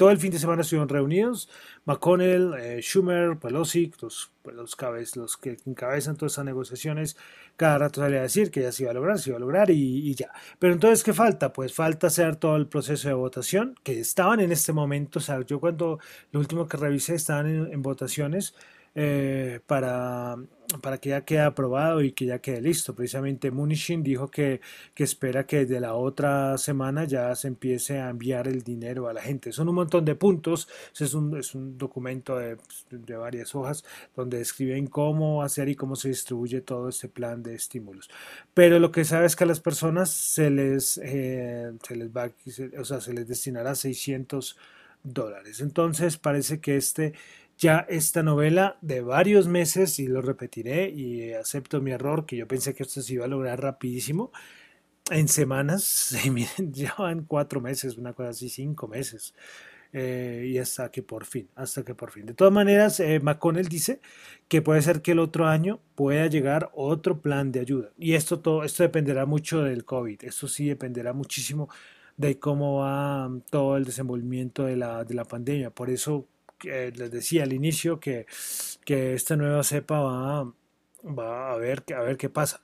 Todo 0.00 0.12
el 0.12 0.16
fin 0.16 0.30
de 0.30 0.38
semana 0.38 0.62
estuvieron 0.62 0.88
reunidos 0.88 1.50
McConnell, 1.84 2.54
eh, 2.58 2.80
Schumer, 2.80 3.36
Pelosi, 3.38 3.92
los, 4.00 4.30
pues, 4.40 4.56
los, 4.56 4.74
los 5.14 5.36
que 5.36 5.58
encabezan 5.66 6.16
todas 6.16 6.32
esas 6.32 6.46
negociaciones, 6.46 7.18
cada 7.58 7.76
rato 7.76 8.00
sale 8.00 8.18
a 8.18 8.22
decir 8.22 8.50
que 8.50 8.62
ya 8.62 8.72
se 8.72 8.84
iba 8.84 8.92
a 8.92 8.94
lograr, 8.94 9.18
se 9.18 9.28
iba 9.28 9.36
a 9.36 9.40
lograr 9.40 9.68
y, 9.68 10.14
ya. 10.14 10.32
Pero 10.58 10.72
entonces, 10.72 11.04
¿qué 11.04 11.12
falta? 11.12 11.52
Pues 11.52 11.74
falta 11.74 12.06
hacer 12.06 12.36
todo 12.36 12.56
el 12.56 12.66
proceso 12.66 13.08
de 13.08 13.14
votación, 13.14 13.74
que 13.82 14.00
estaban 14.00 14.40
en 14.40 14.52
este 14.52 14.72
momento, 14.72 15.18
o 15.18 15.22
sea, 15.22 15.42
yo 15.42 15.60
cuando 15.60 15.98
lo 16.32 16.40
último 16.40 16.66
que 16.66 16.78
revisé 16.78 17.16
estaban 17.16 17.70
en 17.70 17.82
votaciones. 17.82 18.54
Eh, 18.96 19.60
para, 19.66 20.36
para 20.82 20.98
que 20.98 21.10
ya 21.10 21.24
quede 21.24 21.42
aprobado 21.42 22.02
y 22.02 22.10
que 22.10 22.26
ya 22.26 22.40
quede 22.40 22.60
listo. 22.60 22.92
Precisamente 22.92 23.52
Munishin 23.52 24.02
dijo 24.02 24.28
que, 24.28 24.60
que, 24.94 25.04
espera 25.04 25.46
que 25.46 25.58
desde 25.58 25.78
la 25.78 25.94
otra 25.94 26.58
semana 26.58 27.04
ya 27.04 27.34
se 27.36 27.46
empiece 27.46 28.00
a 28.00 28.10
enviar 28.10 28.48
el 28.48 28.62
dinero 28.62 29.08
a 29.08 29.12
la 29.12 29.22
gente. 29.22 29.52
Son 29.52 29.68
un 29.68 29.76
montón 29.76 30.04
de 30.04 30.16
puntos, 30.16 30.68
es 30.98 31.14
un, 31.14 31.36
es 31.38 31.54
un 31.54 31.78
documento 31.78 32.36
de, 32.36 32.56
de, 32.90 33.16
varias 33.16 33.54
hojas 33.54 33.84
donde 34.16 34.38
describen 34.38 34.88
cómo 34.88 35.42
hacer 35.44 35.68
y 35.68 35.76
cómo 35.76 35.94
se 35.94 36.08
distribuye 36.08 36.60
todo 36.60 36.88
este 36.88 37.08
plan 37.08 37.44
de 37.44 37.54
estímulos. 37.54 38.10
Pero 38.54 38.80
lo 38.80 38.90
que 38.90 39.04
sabe 39.04 39.26
es 39.26 39.36
que 39.36 39.44
a 39.44 39.46
las 39.46 39.60
personas 39.60 40.10
se 40.10 40.50
les, 40.50 40.98
eh, 40.98 41.72
se 41.86 41.94
les 41.94 42.08
va, 42.10 42.28
o 42.76 42.84
sea, 42.84 43.00
se 43.00 43.12
les 43.12 43.28
destinará 43.28 43.76
600 43.76 44.56
dólares. 45.02 45.60
Entonces 45.60 46.18
parece 46.18 46.60
que 46.60 46.76
este 46.76 47.14
ya 47.60 47.86
esta 47.90 48.22
novela 48.22 48.78
de 48.80 49.02
varios 49.02 49.46
meses 49.46 49.98
y 49.98 50.08
lo 50.08 50.22
repetiré 50.22 50.88
y 50.88 51.34
acepto 51.34 51.82
mi 51.82 51.90
error 51.92 52.24
que 52.24 52.38
yo 52.38 52.48
pensé 52.48 52.74
que 52.74 52.84
esto 52.84 53.02
se 53.02 53.14
iba 53.14 53.26
a 53.26 53.28
lograr 53.28 53.60
rapidísimo 53.60 54.32
en 55.10 55.28
semanas 55.28 56.16
y 56.24 56.30
miren 56.30 56.72
ya 56.72 56.94
van 56.98 57.24
cuatro 57.24 57.60
meses 57.60 57.98
una 57.98 58.14
cosa 58.14 58.30
así 58.30 58.48
cinco 58.48 58.88
meses 58.88 59.34
eh, 59.92 60.46
y 60.48 60.56
hasta 60.56 60.90
que 60.90 61.02
por 61.02 61.26
fin 61.26 61.48
hasta 61.54 61.84
que 61.84 61.94
por 61.94 62.10
fin. 62.12 62.24
De 62.24 62.32
todas 62.32 62.52
maneras 62.52 62.98
eh, 63.00 63.20
McConnell 63.20 63.68
dice 63.68 64.00
que 64.48 64.62
puede 64.62 64.80
ser 64.80 65.02
que 65.02 65.12
el 65.12 65.18
otro 65.18 65.46
año 65.46 65.80
pueda 65.94 66.26
llegar 66.28 66.70
otro 66.74 67.20
plan 67.20 67.52
de 67.52 67.60
ayuda 67.60 67.90
y 67.98 68.14
esto 68.14 68.40
todo 68.40 68.64
esto 68.64 68.84
dependerá 68.84 69.26
mucho 69.26 69.62
del 69.62 69.84
covid 69.84 70.24
esto 70.24 70.48
sí 70.48 70.66
dependerá 70.68 71.12
muchísimo 71.12 71.68
de 72.16 72.38
cómo 72.38 72.80
va 72.80 73.30
todo 73.50 73.76
el 73.76 73.84
desenvolvimiento 73.84 74.64
de 74.64 74.76
la, 74.76 75.04
de 75.04 75.14
la 75.14 75.24
pandemia. 75.24 75.70
Por 75.70 75.88
eso 75.88 76.26
les 76.64 77.10
decía 77.10 77.44
al 77.44 77.52
inicio 77.52 78.00
que, 78.00 78.26
que 78.84 79.14
esta 79.14 79.36
nueva 79.36 79.62
cepa 79.64 80.00
va, 80.00 80.52
va 81.04 81.52
a, 81.52 81.56
ver, 81.56 81.84
a 81.96 82.00
ver 82.00 82.16
qué 82.16 82.28
pasa. 82.28 82.60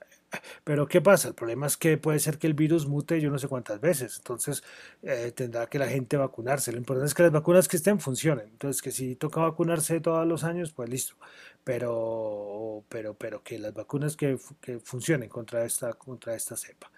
Pero 0.63 0.87
¿qué 0.87 1.01
pasa? 1.01 1.29
El 1.29 1.35
problema 1.35 1.67
es 1.67 1.77
que 1.77 1.97
puede 1.97 2.19
ser 2.19 2.37
que 2.37 2.47
el 2.47 2.53
virus 2.53 2.87
mute 2.87 3.21
yo 3.21 3.29
no 3.29 3.39
sé 3.39 3.47
cuántas 3.47 3.79
veces, 3.79 4.17
entonces 4.17 4.63
eh, 5.01 5.31
tendrá 5.35 5.67
que 5.67 5.79
la 5.79 5.87
gente 5.87 6.17
vacunarse. 6.17 6.71
Lo 6.71 6.77
importante 6.77 7.07
es 7.07 7.13
que 7.13 7.23
las 7.23 7.31
vacunas 7.31 7.67
que 7.67 7.77
estén 7.77 7.99
funcionen. 7.99 8.47
Entonces 8.49 8.81
que 8.81 8.91
si 8.91 9.15
toca 9.15 9.41
vacunarse 9.41 9.99
todos 10.01 10.27
los 10.27 10.43
años, 10.43 10.73
pues 10.73 10.89
listo. 10.89 11.15
Pero, 11.63 12.83
pero, 12.89 13.13
pero 13.13 13.43
que 13.43 13.59
las 13.59 13.73
vacunas 13.73 14.15
que, 14.15 14.37
que 14.61 14.79
funcionen 14.79 15.29
contra 15.29 15.65
esta, 15.65 15.93
contra 15.93 16.35
esta 16.35 16.55
cepa. 16.55 16.91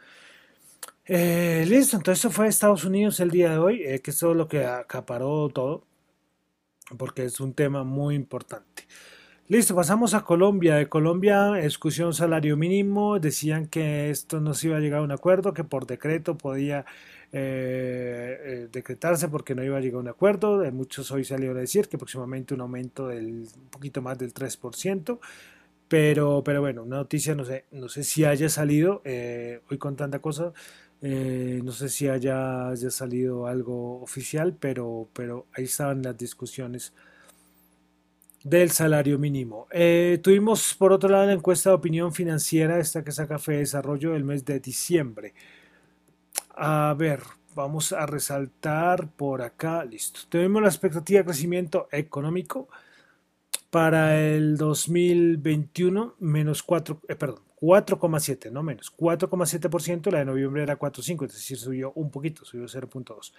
Eh, 1.05 1.65
listo, 1.67 1.97
entonces 1.97 2.23
eso 2.23 2.31
fue 2.31 2.47
Estados 2.47 2.83
Unidos 2.85 3.19
el 3.19 3.31
día 3.31 3.51
de 3.51 3.57
hoy, 3.57 3.83
eh, 3.83 3.99
que 3.99 4.11
es 4.11 4.19
todo 4.19 4.35
lo 4.35 4.47
que 4.47 4.65
acaparó 4.65 5.49
todo 5.49 5.88
porque 6.97 7.25
es 7.25 7.39
un 7.39 7.53
tema 7.53 7.83
muy 7.83 8.15
importante. 8.15 8.83
Listo, 9.47 9.75
pasamos 9.75 10.13
a 10.13 10.21
Colombia. 10.21 10.75
De 10.75 10.87
Colombia, 10.87 11.53
discusión 11.53 12.13
salario 12.13 12.55
mínimo. 12.55 13.19
Decían 13.19 13.65
que 13.65 14.11
esto 14.11 14.39
no 14.39 14.53
se 14.53 14.67
iba 14.67 14.77
a 14.77 14.79
llegar 14.79 14.99
a 14.99 15.03
un 15.03 15.11
acuerdo, 15.11 15.55
que 15.55 15.63
por 15.63 15.87
decreto 15.87 16.37
podía 16.37 16.85
eh, 17.31 18.37
eh, 18.43 18.67
decretarse 18.71 19.27
porque 19.27 19.55
no 19.55 19.63
iba 19.63 19.77
a 19.77 19.81
llegar 19.81 19.97
a 19.97 20.01
un 20.01 20.07
acuerdo. 20.07 20.59
De 20.59 20.71
muchos 20.71 21.09
hoy 21.11 21.23
salieron 21.23 21.57
a 21.57 21.61
decir 21.61 21.87
que 21.87 21.97
próximamente 21.97 22.53
un 22.53 22.61
aumento 22.61 23.07
del 23.07 23.47
un 23.55 23.69
poquito 23.71 24.03
más 24.03 24.19
del 24.19 24.33
3%. 24.35 25.19
Pero, 25.87 26.43
pero 26.45 26.61
bueno, 26.61 26.83
una 26.83 26.97
noticia, 26.97 27.33
no 27.33 27.43
sé, 27.43 27.65
no 27.71 27.89
sé 27.89 28.03
si 28.03 28.23
haya 28.25 28.47
salido 28.49 29.01
eh, 29.03 29.61
hoy 29.71 29.79
con 29.79 29.95
tanta 29.95 30.19
cosa. 30.19 30.53
Eh, 31.01 31.61
no 31.63 31.71
sé 31.71 31.87
si 31.89 32.07
haya, 32.07 32.69
haya, 32.69 32.91
salido 32.91 33.47
algo 33.47 34.01
oficial, 34.01 34.55
pero, 34.59 35.09
pero 35.13 35.47
ahí 35.53 35.63
estaban 35.63 36.01
las 36.01 36.17
discusiones 36.17 36.93
del 38.43 38.71
salario 38.71 39.17
mínimo. 39.17 39.67
Eh, 39.71 40.19
tuvimos 40.21 40.73
por 40.75 40.91
otro 40.93 41.09
lado 41.09 41.25
la 41.27 41.33
encuesta 41.33 41.69
de 41.69 41.75
opinión 41.75 42.13
financiera, 42.13 42.79
esta 42.79 43.03
que 43.03 43.11
saca 43.11 43.39
Fe 43.39 43.57
Desarrollo 43.57 44.11
del 44.11 44.23
mes 44.23 44.45
de 44.45 44.59
diciembre. 44.59 45.33
A 46.55 46.93
ver, 46.97 47.21
vamos 47.55 47.93
a 47.93 48.05
resaltar 48.05 49.09
por 49.09 49.41
acá, 49.41 49.83
listo. 49.85 50.21
Tenemos 50.29 50.61
la 50.61 50.69
expectativa 50.69 51.19
de 51.19 51.25
crecimiento 51.25 51.87
económico 51.91 52.67
para 53.69 54.19
el 54.19 54.57
2021, 54.57 56.15
menos 56.19 56.63
4, 56.63 57.01
eh, 57.07 57.15
perdón, 57.15 57.43
4,7, 57.61 58.51
no 58.51 58.63
menos, 58.63 58.95
4,7%, 58.95 60.11
la 60.11 60.19
de 60.19 60.25
noviembre 60.25 60.63
era 60.63 60.79
4,5, 60.79 61.25
es 61.25 61.33
decir, 61.33 61.57
subió 61.57 61.91
un 61.95 62.09
poquito, 62.09 62.45
subió 62.45 62.65
0,2. 62.65 63.33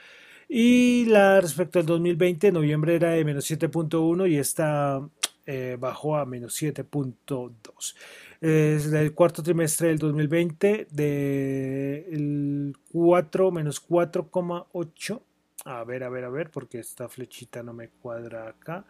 Y 0.49 1.05
la 1.07 1.41
respecto 1.41 1.79
al 1.79 1.87
2020, 1.87 2.53
noviembre 2.53 2.97
era 2.97 3.11
de 3.11 3.25
menos 3.25 3.51
7.1 3.51 4.29
y 4.29 4.37
esta 4.37 5.01
eh, 5.47 5.77
bajó 5.79 6.17
a 6.17 6.27
menos 6.27 6.61
7.2. 6.61 7.95
Es 8.41 8.91
del 8.91 9.15
cuarto 9.15 9.43
trimestre 9.43 9.89
del 9.89 9.99
2020, 9.99 10.89
del 10.91 12.77
4 12.93 13.51
menos 13.51 13.87
4,8. 13.87 15.21
A 15.67 15.85
ver, 15.85 16.05
a 16.05 16.09
ver, 16.09 16.25
a 16.25 16.31
ver, 16.31 16.51
porque 16.51 16.79
esta 16.79 17.09
flechita 17.09 17.63
no 17.63 17.73
me 17.73 17.89
cuadra 17.89 18.49
acá. 18.49 18.85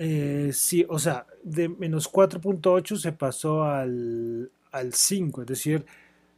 Eh, 0.00 0.50
sí, 0.52 0.86
o 0.88 0.96
sea, 0.96 1.26
de 1.42 1.68
menos 1.68 2.10
4.8 2.10 2.96
se 2.96 3.10
pasó 3.10 3.64
al, 3.64 4.48
al 4.70 4.92
5, 4.94 5.40
es 5.42 5.46
decir, 5.48 5.84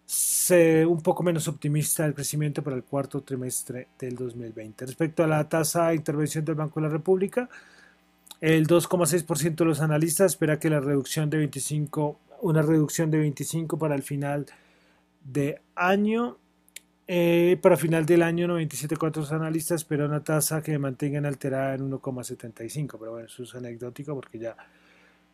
se, 0.06 0.86
un 0.86 1.02
poco 1.02 1.22
menos 1.22 1.46
optimista 1.46 2.06
el 2.06 2.14
crecimiento 2.14 2.62
para 2.62 2.74
el 2.74 2.84
cuarto 2.84 3.20
trimestre 3.20 3.88
del 3.98 4.16
2020. 4.16 4.86
Respecto 4.86 5.22
a 5.22 5.26
la 5.26 5.46
tasa 5.46 5.88
de 5.88 5.96
intervención 5.96 6.42
del 6.42 6.54
Banco 6.54 6.80
de 6.80 6.86
la 6.86 6.92
República, 6.92 7.50
el 8.40 8.66
2,6% 8.66 9.56
de 9.56 9.64
los 9.66 9.82
analistas 9.82 10.32
espera 10.32 10.58
que 10.58 10.70
la 10.70 10.80
reducción 10.80 11.28
de 11.28 11.36
25, 11.36 12.18
una 12.40 12.62
reducción 12.62 13.10
de 13.10 13.18
25 13.18 13.78
para 13.78 13.94
el 13.94 14.02
final 14.02 14.46
de 15.22 15.60
año 15.74 16.38
eh, 17.12 17.56
para 17.60 17.76
final 17.76 18.06
del 18.06 18.22
año, 18.22 18.46
97,4 18.46 19.32
analistas 19.32 19.80
espera 19.80 20.04
una 20.04 20.22
tasa 20.22 20.62
que 20.62 20.78
mantengan 20.78 21.26
alterada 21.26 21.74
en 21.74 21.90
1,75. 21.90 22.96
Pero 23.00 23.10
bueno, 23.10 23.26
eso 23.26 23.42
es 23.42 23.52
anecdótico 23.56 24.14
porque 24.14 24.38
ya 24.38 24.56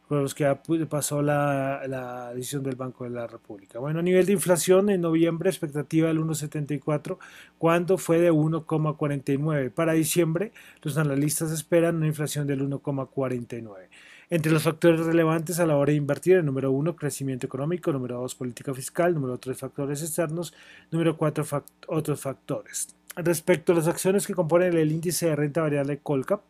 los 0.08 0.34
que 0.34 0.46
pasó 0.88 1.20
la, 1.20 1.82
la, 1.86 2.32
decisión 2.32 2.62
del 2.62 2.76
Banco 2.76 3.04
de 3.04 3.10
la 3.10 3.26
República. 3.26 3.78
Bueno, 3.78 3.98
a 3.98 4.02
nivel 4.02 4.24
de 4.24 4.32
inflación, 4.32 4.88
en 4.88 5.02
noviembre 5.02 5.50
expectativa 5.50 6.08
del 6.08 6.18
1,74, 6.20 7.18
cuando 7.58 7.98
fue 7.98 8.20
de 8.20 8.32
1,49. 8.32 9.70
Para 9.70 9.92
diciembre, 9.92 10.52
los 10.80 10.96
analistas 10.96 11.50
esperan 11.50 11.96
una 11.96 12.06
inflación 12.06 12.46
del 12.46 12.62
1,49. 12.62 13.88
Entre 14.28 14.50
los 14.50 14.64
factores 14.64 15.00
relevantes 15.06 15.60
a 15.60 15.66
la 15.66 15.76
hora 15.76 15.92
de 15.92 15.98
invertir, 15.98 16.38
el 16.38 16.44
número 16.44 16.72
uno, 16.72 16.96
crecimiento 16.96 17.46
económico, 17.46 17.92
número 17.92 18.20
dos, 18.20 18.34
política 18.34 18.74
fiscal, 18.74 19.14
número 19.14 19.38
tres, 19.38 19.58
factores 19.58 20.02
externos, 20.02 20.52
número 20.90 21.16
cuatro, 21.16 21.44
otros 21.86 22.20
factores. 22.20 22.88
Respecto 23.14 23.72
a 23.72 23.76
las 23.76 23.86
acciones 23.86 24.26
que 24.26 24.34
componen 24.34 24.76
el 24.76 24.90
índice 24.90 25.26
de 25.26 25.36
renta 25.36 25.62
variable 25.62 25.98
Colcap, 26.02 26.42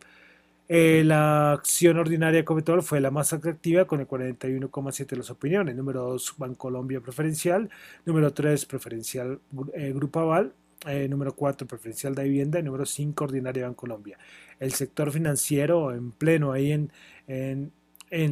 eh, 0.69 1.03
la 1.05 1.53
acción 1.53 1.97
ordinaria 1.97 2.43
Cometol 2.43 2.83
fue 2.83 2.99
la 2.99 3.09
más 3.09 3.31
atractiva 3.31 3.85
con 3.85 4.01
el 4.01 4.07
41,7 4.07 5.07
de 5.07 5.17
las 5.17 5.29
opiniones. 5.29 5.75
Número 5.75 6.01
2, 6.01 6.33
Bancolombia 6.37 6.99
preferencial. 6.99 7.69
Número 8.05 8.33
3, 8.33 8.65
preferencial 8.65 9.39
eh, 9.73 9.93
Grupo 9.95 10.19
Aval. 10.19 10.53
Eh, 10.85 11.07
número 11.07 11.33
4, 11.33 11.65
preferencial 11.67 12.15
de 12.15 12.23
vivienda. 12.23 12.59
Y 12.59 12.63
número 12.63 12.85
5, 12.85 13.23
ordinaria 13.23 13.65
Bancolombia. 13.65 14.17
El 14.59 14.73
sector 14.73 15.11
financiero 15.11 15.93
en 15.93 16.11
pleno 16.11 16.51
ahí 16.51 16.71
en, 16.73 16.91
en, 17.27 17.71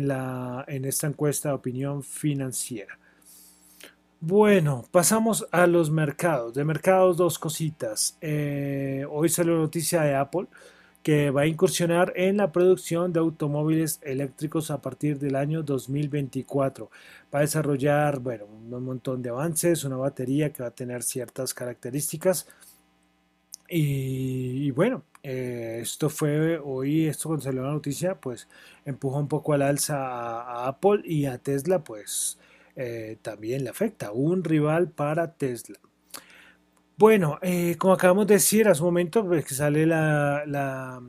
la, 0.07 0.65
en 0.67 0.85
esta 0.85 1.07
encuesta 1.07 1.49
de 1.49 1.55
opinión 1.55 2.03
financiera. 2.03 2.97
Bueno, 4.19 4.85
pasamos 4.91 5.45
a 5.51 5.67
los 5.67 5.91
mercados. 5.91 6.53
De 6.53 6.63
mercados, 6.63 7.17
dos 7.17 7.37
cositas. 7.37 8.17
Eh, 8.21 9.05
hoy 9.09 9.29
salió 9.29 9.55
noticia 9.55 10.01
de 10.01 10.15
Apple 10.15 10.47
que 11.05 11.29
va 11.29 11.41
a 11.41 11.45
incursionar 11.45 12.13
en 12.15 12.37
la 12.37 12.51
producción 12.51 13.13
de 13.13 13.19
automóviles 13.19 13.99
eléctricos 14.01 14.71
a 14.71 14.81
partir 14.81 15.19
del 15.19 15.35
año 15.35 15.61
2024. 15.61 16.89
Va 17.31 17.37
a 17.37 17.41
desarrollar, 17.43 18.17
bueno, 18.17 18.45
un 18.45 18.83
montón 18.83 19.21
de 19.21 19.29
avances, 19.29 19.83
una 19.83 19.97
batería 19.97 20.51
que 20.51 20.63
va 20.63 20.69
a 20.69 20.71
tener 20.71 21.03
ciertas 21.03 21.53
características. 21.53 22.47
Y, 23.67 24.71
bueno, 24.71 25.03
eh, 25.23 25.79
esto 25.81 26.09
fue 26.09 26.59
hoy, 26.59 27.07
esto 27.07 27.29
cuando 27.29 27.43
salió 27.43 27.63
la 27.63 27.71
noticia, 27.71 28.15
pues 28.15 28.47
empujó 28.85 29.17
un 29.19 29.27
poco 29.27 29.53
al 29.53 29.63
alza 29.63 29.97
a, 29.97 30.67
Apple 30.67 31.01
y 31.03 31.25
a 31.25 31.37
Tesla, 31.39 31.83
pues 31.83 32.37
eh, 32.75 33.17
también 33.21 33.63
le 33.63 33.69
afecta. 33.69 34.11
Un 34.11 34.43
rival 34.43 34.89
para 34.89 35.33
Tesla. 35.33 35.77
Bueno, 36.97 37.39
eh, 37.41 37.75
como 37.77 37.93
acabamos 37.93 38.27
de 38.27 38.35
decir 38.35 38.67
hace 38.67 38.81
un 38.81 38.87
momento, 38.87 39.25
pues 39.25 39.45
que 39.45 39.53
sale 39.53 39.85
la, 39.85 40.43
la 40.45 41.01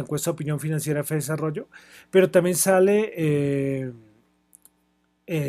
encuesta 0.00 0.30
de 0.30 0.34
opinión 0.34 0.60
financiera 0.60 1.02
de 1.02 1.14
Desarrollo, 1.16 1.68
pero 2.10 2.30
también 2.30 2.56
sale 2.56 3.92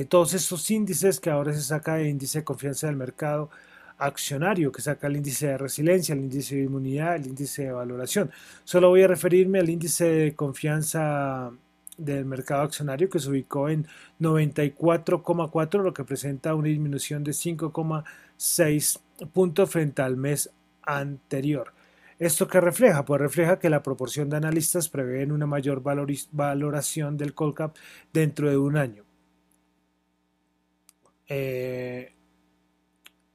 todos 0.09 0.33
estos 0.33 0.71
índices 0.71 1.19
que 1.19 1.29
ahora 1.29 1.53
se 1.53 1.62
saca 1.62 2.00
el 2.00 2.07
índice 2.07 2.39
de 2.39 2.43
confianza 2.45 2.88
del 2.88 2.95
mercado 2.95 3.50
accionario, 3.97 4.71
que 4.71 4.81
saca 4.81 5.07
el 5.07 5.17
índice 5.17 5.47
de 5.47 5.57
resiliencia, 5.57 6.13
el 6.13 6.21
índice 6.21 6.55
de 6.55 6.63
inmunidad, 6.63 7.15
el 7.15 7.27
índice 7.27 7.65
de 7.65 7.71
valoración. 7.71 8.31
Solo 8.63 8.89
voy 8.89 9.03
a 9.03 9.07
referirme 9.07 9.59
al 9.59 9.69
índice 9.69 10.05
de 10.05 10.35
confianza 10.35 11.51
del 11.97 12.25
mercado 12.25 12.63
accionario 12.63 13.09
que 13.09 13.19
se 13.19 13.29
ubicó 13.29 13.69
en 13.69 13.87
94,4, 14.19 15.81
lo 15.81 15.93
que 15.93 16.03
presenta 16.03 16.55
una 16.55 16.67
disminución 16.67 17.23
de 17.23 17.31
5,6 17.31 18.99
puntos 19.31 19.69
frente 19.69 20.01
al 20.01 20.17
mes 20.17 20.49
anterior. 20.83 21.73
¿Esto 22.19 22.47
qué 22.47 22.61
refleja? 22.61 23.03
Pues 23.03 23.19
refleja 23.19 23.59
que 23.59 23.69
la 23.69 23.83
proporción 23.83 24.29
de 24.29 24.37
analistas 24.37 24.87
prevén 24.87 25.31
una 25.31 25.45
mayor 25.45 25.81
valoración 26.31 27.17
del 27.17 27.33
Colcap 27.33 27.75
dentro 28.13 28.49
de 28.49 28.57
un 28.57 28.77
año. 28.77 29.03
Eh, 31.27 32.14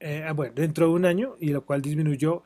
eh, 0.01 0.25
ah, 0.27 0.33
bueno, 0.33 0.53
dentro 0.55 0.87
de 0.87 0.93
un 0.93 1.05
año, 1.05 1.37
y 1.41 1.51
lo 1.51 1.65
cual 1.65 1.83
disminuyó 1.83 2.43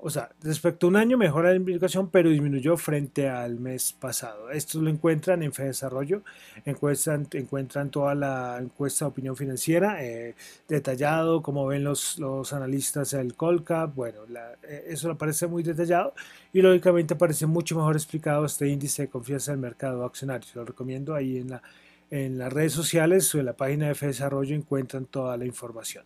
o 0.00 0.10
sea, 0.10 0.30
respecto 0.42 0.86
a 0.86 0.90
un 0.90 0.96
año 0.96 1.18
mejora 1.18 1.50
la 1.50 1.56
investigación, 1.56 2.08
pero 2.08 2.30
disminuyó 2.30 2.76
frente 2.76 3.28
al 3.28 3.58
mes 3.58 3.92
pasado. 3.92 4.48
Esto 4.50 4.80
lo 4.80 4.90
encuentran 4.90 5.42
en 5.42 5.50
Desarrollo, 5.50 6.22
encuentran, 6.64 7.26
encuentran 7.32 7.90
toda 7.90 8.14
la 8.14 8.58
encuesta 8.60 9.04
de 9.04 9.10
opinión 9.10 9.36
financiera, 9.36 10.04
eh, 10.04 10.36
detallado, 10.68 11.42
como 11.42 11.66
ven 11.66 11.82
los, 11.82 12.16
los 12.18 12.52
analistas 12.52 13.10
del 13.10 13.34
Colcap, 13.34 13.92
bueno, 13.92 14.20
eh, 14.62 14.84
eso 14.86 15.08
lo 15.08 15.18
parece 15.18 15.48
muy 15.48 15.64
detallado 15.64 16.14
y 16.52 16.62
lógicamente 16.62 17.16
parece 17.16 17.46
mucho 17.46 17.74
mejor 17.74 17.96
explicado 17.96 18.44
este 18.44 18.68
índice 18.68 19.02
de 19.02 19.08
confianza 19.08 19.50
del 19.50 19.60
mercado 19.60 20.04
accionario. 20.04 20.46
Lo 20.54 20.64
recomiendo 20.64 21.12
ahí 21.16 21.38
en, 21.38 21.50
la, 21.50 21.62
en 22.10 22.38
las 22.38 22.52
redes 22.52 22.72
sociales 22.72 23.34
o 23.34 23.40
en 23.40 23.46
la 23.46 23.54
página 23.54 23.88
de 23.88 23.94
Desarrollo 23.94 24.54
encuentran 24.54 25.06
toda 25.06 25.36
la 25.36 25.44
información. 25.44 26.04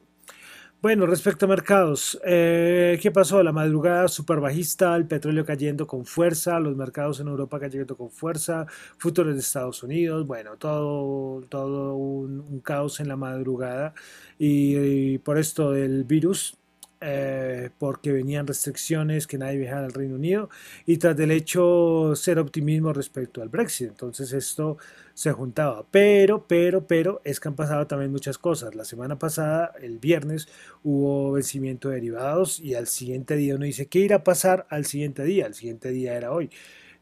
Bueno, 0.82 1.06
respecto 1.06 1.46
a 1.46 1.48
mercados, 1.48 2.20
eh, 2.24 2.98
¿qué 3.00 3.12
pasó? 3.12 3.40
La 3.44 3.52
madrugada 3.52 4.08
super 4.08 4.40
bajista, 4.40 4.96
el 4.96 5.06
petróleo 5.06 5.44
cayendo 5.44 5.86
con 5.86 6.04
fuerza, 6.04 6.58
los 6.58 6.74
mercados 6.74 7.20
en 7.20 7.28
Europa 7.28 7.60
cayendo 7.60 7.96
con 7.96 8.10
fuerza, 8.10 8.66
futuros 8.98 9.34
de 9.34 9.40
Estados 9.40 9.84
Unidos, 9.84 10.26
bueno, 10.26 10.56
todo, 10.56 11.42
todo 11.42 11.94
un, 11.94 12.60
caos 12.64 12.98
en 12.98 13.06
la 13.06 13.16
madrugada 13.16 13.94
y 14.40 15.18
por 15.18 15.38
esto 15.38 15.70
del 15.70 16.02
virus, 16.02 16.58
eh, 17.02 17.70
porque 17.78 18.12
venían 18.12 18.46
restricciones 18.46 19.26
que 19.26 19.38
nadie 19.38 19.58
viajara 19.58 19.86
al 19.86 19.92
Reino 19.92 20.14
Unido 20.14 20.48
y 20.86 20.98
tras 20.98 21.16
del 21.16 21.30
hecho 21.30 22.14
ser 22.14 22.38
optimismo 22.38 22.92
respecto 22.92 23.42
al 23.42 23.48
Brexit. 23.48 23.88
Entonces 23.88 24.32
esto 24.32 24.78
se 25.14 25.32
juntaba. 25.32 25.84
Pero, 25.90 26.46
pero, 26.46 26.86
pero 26.86 27.20
es 27.24 27.40
que 27.40 27.48
han 27.48 27.56
pasado 27.56 27.86
también 27.86 28.12
muchas 28.12 28.38
cosas. 28.38 28.74
La 28.74 28.84
semana 28.84 29.18
pasada, 29.18 29.72
el 29.80 29.98
viernes, 29.98 30.48
hubo 30.82 31.32
vencimiento 31.32 31.88
de 31.88 31.96
derivados 31.96 32.60
y 32.60 32.74
al 32.74 32.86
siguiente 32.86 33.36
día 33.36 33.56
uno 33.56 33.64
dice, 33.64 33.86
¿qué 33.86 33.98
irá 34.00 34.16
a 34.16 34.24
pasar 34.24 34.66
al 34.70 34.86
siguiente 34.86 35.24
día? 35.24 35.46
El 35.46 35.54
siguiente 35.54 35.90
día 35.90 36.16
era 36.16 36.32
hoy. 36.32 36.50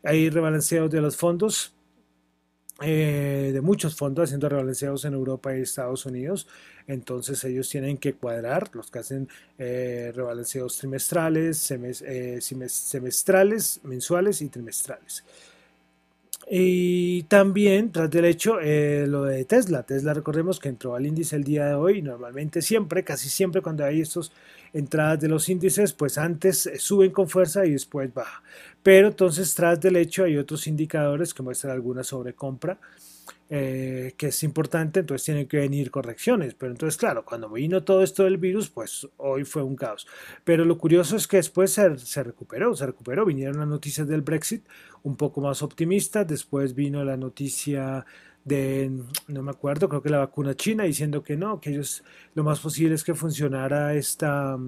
Hay 0.02 0.30
rebalanceos 0.30 0.90
de 0.90 1.00
los 1.00 1.16
fondos 1.16 1.75
eh, 2.82 3.50
de 3.52 3.60
muchos 3.60 3.94
fondos 3.94 4.25
haciendo 4.25 4.49
rebalanceados 4.49 5.04
en 5.04 5.14
Europa 5.14 5.56
y 5.56 5.60
Estados 5.60 6.06
Unidos. 6.06 6.46
Entonces 6.87 7.42
ellos 7.44 7.68
tienen 7.68 7.99
que 7.99 8.14
cuadrar, 8.14 8.70
los 8.72 8.90
que 8.90 8.99
hacen 8.99 9.28
eh, 9.58 10.12
rebalanceos 10.14 10.78
trimestrales, 10.78 11.70
eh, 11.70 12.38
semestrales, 12.40 13.80
mensuales 13.84 14.40
y 14.42 14.49
trimestrales. 14.49 15.25
Y 16.52 17.23
también, 17.25 17.92
tras 17.92 18.11
del 18.11 18.25
hecho, 18.25 18.59
eh, 18.61 19.07
lo 19.07 19.23
de 19.23 19.45
Tesla. 19.45 19.85
Tesla, 19.85 20.14
recordemos 20.14 20.59
que 20.59 20.69
entró 20.69 20.97
al 20.97 21.07
índice 21.07 21.37
el 21.37 21.45
día 21.45 21.66
de 21.66 21.75
hoy. 21.75 22.02
Normalmente 22.02 22.61
siempre, 22.61 23.04
casi 23.04 23.28
siempre 23.28 23.62
cuando 23.62 23.85
hay 23.85 24.00
estas 24.00 24.33
entradas 24.73 25.21
de 25.21 25.28
los 25.28 25.49
índices, 25.49 25.92
pues 25.92 26.19
antes 26.19 26.66
eh, 26.66 26.76
suben 26.80 27.12
con 27.12 27.28
fuerza 27.28 27.64
y 27.64 27.71
después 27.71 28.12
baja. 28.12 28.42
Pero 28.83 29.09
entonces, 29.09 29.54
tras 29.54 29.80
del 29.80 29.95
hecho, 29.95 30.25
hay 30.25 30.38
otros 30.38 30.66
indicadores 30.66 31.33
que 31.35 31.45
muestran 31.45 31.73
alguna 31.73 32.02
sobrecompra 32.02 32.78
eh, 33.49 34.14
que 34.16 34.28
es 34.28 34.42
importante, 34.42 35.00
entonces 35.00 35.25
tienen 35.25 35.47
que 35.49 35.58
venir 35.58 35.90
correcciones. 35.90 36.54
Pero 36.54 36.73
entonces, 36.73 36.97
claro, 36.97 37.25
cuando 37.25 37.50
vino 37.50 37.82
todo 37.82 38.02
esto 38.02 38.25
del 38.25 38.38
virus, 38.38 38.71
pues 38.71 39.08
hoy 39.16 39.45
fue 39.45 39.62
un 39.62 39.76
caos. 39.76 40.06
Pero 40.45 40.64
lo 40.64 40.78
curioso 40.78 41.16
es 41.16 41.26
que 41.26 41.38
después 41.38 41.73
se, 41.73 41.99
se 41.99 42.23
recuperó, 42.23 42.75
se 42.76 42.86
recuperó, 42.86 43.25
vinieron 43.25 43.58
las 43.58 43.69
noticias 43.69 44.06
del 44.08 44.23
Brexit 44.23 44.64
un 45.02 45.16
poco 45.16 45.40
más 45.40 45.62
optimistas, 45.62 46.26
después 46.26 46.75
vino 46.75 47.04
la 47.04 47.16
noticia 47.16 48.04
de, 48.45 48.90
no 49.28 49.43
me 49.43 49.50
acuerdo, 49.50 49.88
creo 49.88 50.02
que 50.02 50.10
la 50.10 50.19
vacuna 50.19 50.54
china 50.54 50.84
diciendo 50.84 51.23
que 51.23 51.36
no, 51.36 51.60
que 51.60 51.71
ellos 51.71 52.02
lo 52.34 52.45
más 52.45 52.60
posible 52.60 52.95
es 52.95 53.04
que 53.04 53.14
funcionara 53.14 53.95
esta 53.95 54.58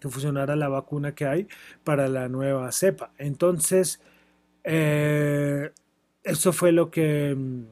que 0.00 0.08
funcionara 0.08 0.56
la 0.56 0.68
vacuna 0.68 1.14
que 1.14 1.26
hay 1.26 1.48
para 1.84 2.08
la 2.08 2.28
nueva 2.28 2.72
cepa. 2.72 3.12
Entonces, 3.18 4.00
eh, 4.64 5.70
esto 6.24 6.52
fue 6.52 6.72
lo 6.72 6.90
que... 6.90 7.34
Mm, 7.36 7.64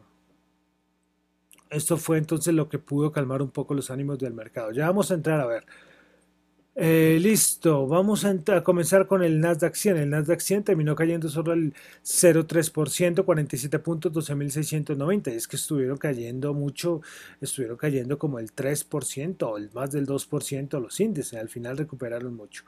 esto 1.71 1.99
fue 1.99 2.19
entonces 2.19 2.55
lo 2.55 2.69
que 2.69 2.79
pudo 2.79 3.13
calmar 3.13 3.43
un 3.43 3.51
poco 3.51 3.75
los 3.75 3.91
ánimos 3.91 4.19
del 4.19 4.33
mercado. 4.33 4.73
Ya 4.73 4.87
vamos 4.87 5.11
a 5.11 5.15
entrar 5.15 5.41
a 5.41 5.47
ver. 5.47 5.67
Eh, 6.81 7.19
listo, 7.21 7.89
vamos 7.89 8.25
a, 8.25 8.37
comenzar 8.63 9.09
con 9.09 9.25
el 9.25 9.41
Nasdaq 9.41 9.75
100. 9.75 9.97
El 9.97 10.11
Nasdaq 10.11 10.41
100 10.41 10.63
terminó 10.63 10.95
cayendo 10.95 11.29
solo 11.29 11.53
el 11.53 11.75
0,3%, 12.05 13.25
47 13.25 13.79
puntos, 13.81 14.13
12.690. 14.13 15.29
Es 15.33 15.49
que 15.49 15.57
estuvieron 15.57 15.99
cayendo 15.99 16.55
mucho, 16.55 17.01
estuvieron 17.41 17.77
cayendo 17.77 18.17
como 18.17 18.39
el 18.39 18.55
3% 18.55 19.43
o 19.43 19.57
el 19.59 19.71
más 19.73 19.91
del 19.91 20.07
2% 20.07 20.81
los 20.81 21.01
índices. 21.01 21.39
Al 21.39 21.49
final 21.49 21.77
recuperaron 21.77 22.35
mucho. 22.35 22.63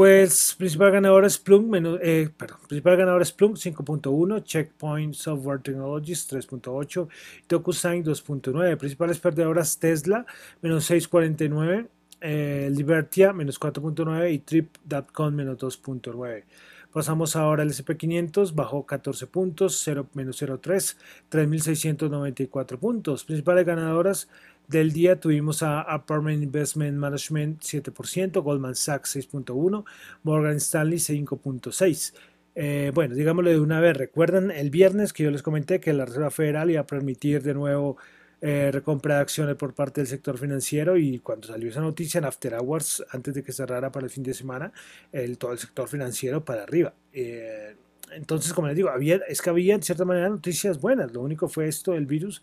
Pues 0.00 0.54
principal 0.56 0.92
ganador 0.92 1.26
es 1.26 1.36
Plum, 1.36 1.74
eh, 2.00 2.30
perdón, 2.34 2.56
principal 2.66 2.96
ganador 2.96 3.20
es 3.20 3.32
Plum 3.32 3.52
5.1, 3.52 4.42
Checkpoint 4.44 5.12
Software 5.12 5.60
Technologies 5.60 6.26
3.8, 6.26 7.06
DocuSign 7.46 8.02
2.9, 8.02 8.78
principales 8.78 9.18
perdedoras 9.18 9.78
Tesla 9.78 10.24
menos 10.62 10.90
6.49, 10.90 11.86
eh, 12.22 12.70
Libertia 12.74 13.34
menos 13.34 13.60
4.9 13.60 14.32
y 14.32 14.38
Trip.com 14.38 15.34
menos 15.34 15.58
2.9. 15.58 16.44
Pasamos 16.90 17.36
ahora 17.36 17.62
al 17.62 17.68
SP500, 17.68 18.54
bajó 18.54 18.86
14 18.86 19.26
puntos, 19.26 19.82
0, 19.84 20.08
menos 20.14 20.42
0.3, 20.42 20.96
3.694 21.30 22.78
puntos. 22.78 23.24
Principales 23.24 23.66
ganadoras 23.66 24.28
del 24.70 24.92
día 24.92 25.18
tuvimos 25.18 25.64
a 25.64 25.80
Apartment 25.80 26.44
Investment 26.44 26.96
Management 26.96 27.60
7%, 27.60 28.40
Goldman 28.40 28.76
Sachs 28.76 29.16
6.1%, 29.16 29.84
Morgan 30.22 30.56
Stanley 30.56 30.98
5.6%. 30.98 32.12
Eh, 32.54 32.92
bueno, 32.94 33.14
digámoslo 33.14 33.50
de 33.50 33.58
una 33.58 33.80
vez, 33.80 33.96
recuerdan 33.96 34.50
el 34.50 34.70
viernes 34.70 35.12
que 35.12 35.24
yo 35.24 35.30
les 35.30 35.42
comenté 35.42 35.80
que 35.80 35.92
la 35.92 36.04
Reserva 36.04 36.30
Federal 36.30 36.70
iba 36.70 36.80
a 36.80 36.86
permitir 36.86 37.42
de 37.42 37.54
nuevo 37.54 37.96
eh, 38.40 38.70
recompra 38.72 39.16
de 39.16 39.20
acciones 39.22 39.56
por 39.56 39.74
parte 39.74 40.00
del 40.00 40.08
sector 40.08 40.38
financiero 40.38 40.96
y 40.96 41.18
cuando 41.18 41.48
salió 41.48 41.68
esa 41.68 41.80
noticia 41.80 42.18
en 42.18 42.24
After 42.24 42.54
Hours, 42.54 43.04
antes 43.10 43.34
de 43.34 43.42
que 43.42 43.52
cerrara 43.52 43.90
para 43.90 44.06
el 44.06 44.10
fin 44.10 44.22
de 44.22 44.34
semana, 44.34 44.72
el, 45.10 45.36
todo 45.36 45.52
el 45.52 45.58
sector 45.58 45.88
financiero 45.88 46.44
para 46.44 46.62
arriba. 46.62 46.94
Eh, 47.12 47.74
entonces, 48.12 48.52
como 48.52 48.68
les 48.68 48.76
digo, 48.76 48.88
había, 48.88 49.16
es 49.28 49.42
que 49.42 49.50
había 49.50 49.74
en 49.74 49.82
cierta 49.82 50.04
manera 50.04 50.28
noticias 50.28 50.80
buenas, 50.80 51.12
lo 51.12 51.22
único 51.22 51.48
fue 51.48 51.66
esto, 51.66 51.94
el 51.94 52.06
virus 52.06 52.42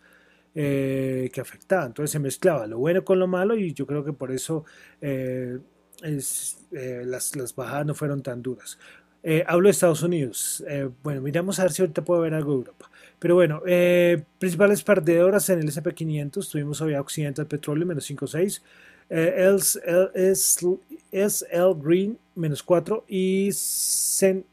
eh, 0.60 1.30
que 1.32 1.40
afectaba. 1.40 1.86
Entonces 1.86 2.10
se 2.10 2.18
mezclaba 2.18 2.66
lo 2.66 2.80
bueno 2.80 3.06
con 3.06 3.20
lo 3.20 3.28
malo 3.28 3.56
y 3.56 3.76
yo 3.76 3.86
creo 3.86 4.04
que 4.04 4.12
por 4.12 4.32
eso 4.32 4.66
eh, 5.02 5.60
eh, 6.02 7.04
las, 7.06 7.54
bajadas 7.56 7.86
no 7.86 7.94
fueron 7.94 8.24
tan 8.24 8.42
duras. 8.42 8.80
hablo 9.46 9.68
de 9.68 9.72
Estados 9.72 10.02
Unidos. 10.02 10.66
bueno, 11.04 11.22
miramos 11.22 11.60
a 11.60 11.62
ver 11.62 11.74
si 11.74 11.84
ahorita 11.84 12.04
puedo 12.04 12.22
ver 12.22 12.34
algo 12.34 12.54
de 12.54 12.58
Europa. 12.58 12.90
Pero 13.20 13.36
bueno, 13.36 13.62
principales 14.40 14.82
perdedoras 14.82 15.48
en 15.52 15.60
el 15.60 15.68
SP500 15.70 16.50
tuvimos 16.50 16.82
hoy 16.82 16.96
Occidental 16.96 17.46
Petroleum 17.46 17.90
menos 17.90 18.10
5.6, 18.10 18.64
SL 21.12 21.80
Green 21.80 22.18
menos 22.34 22.64
4 22.64 23.06
y 23.08 23.52
Centene 23.54 24.46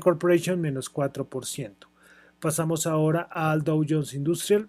Corporation 0.00 0.60
menos 0.60 0.92
4%. 0.92 1.72
Pasamos 2.38 2.86
ahora 2.86 3.22
al 3.22 3.64
Dow 3.64 3.82
Jones 3.88 4.12
Industrial 4.12 4.68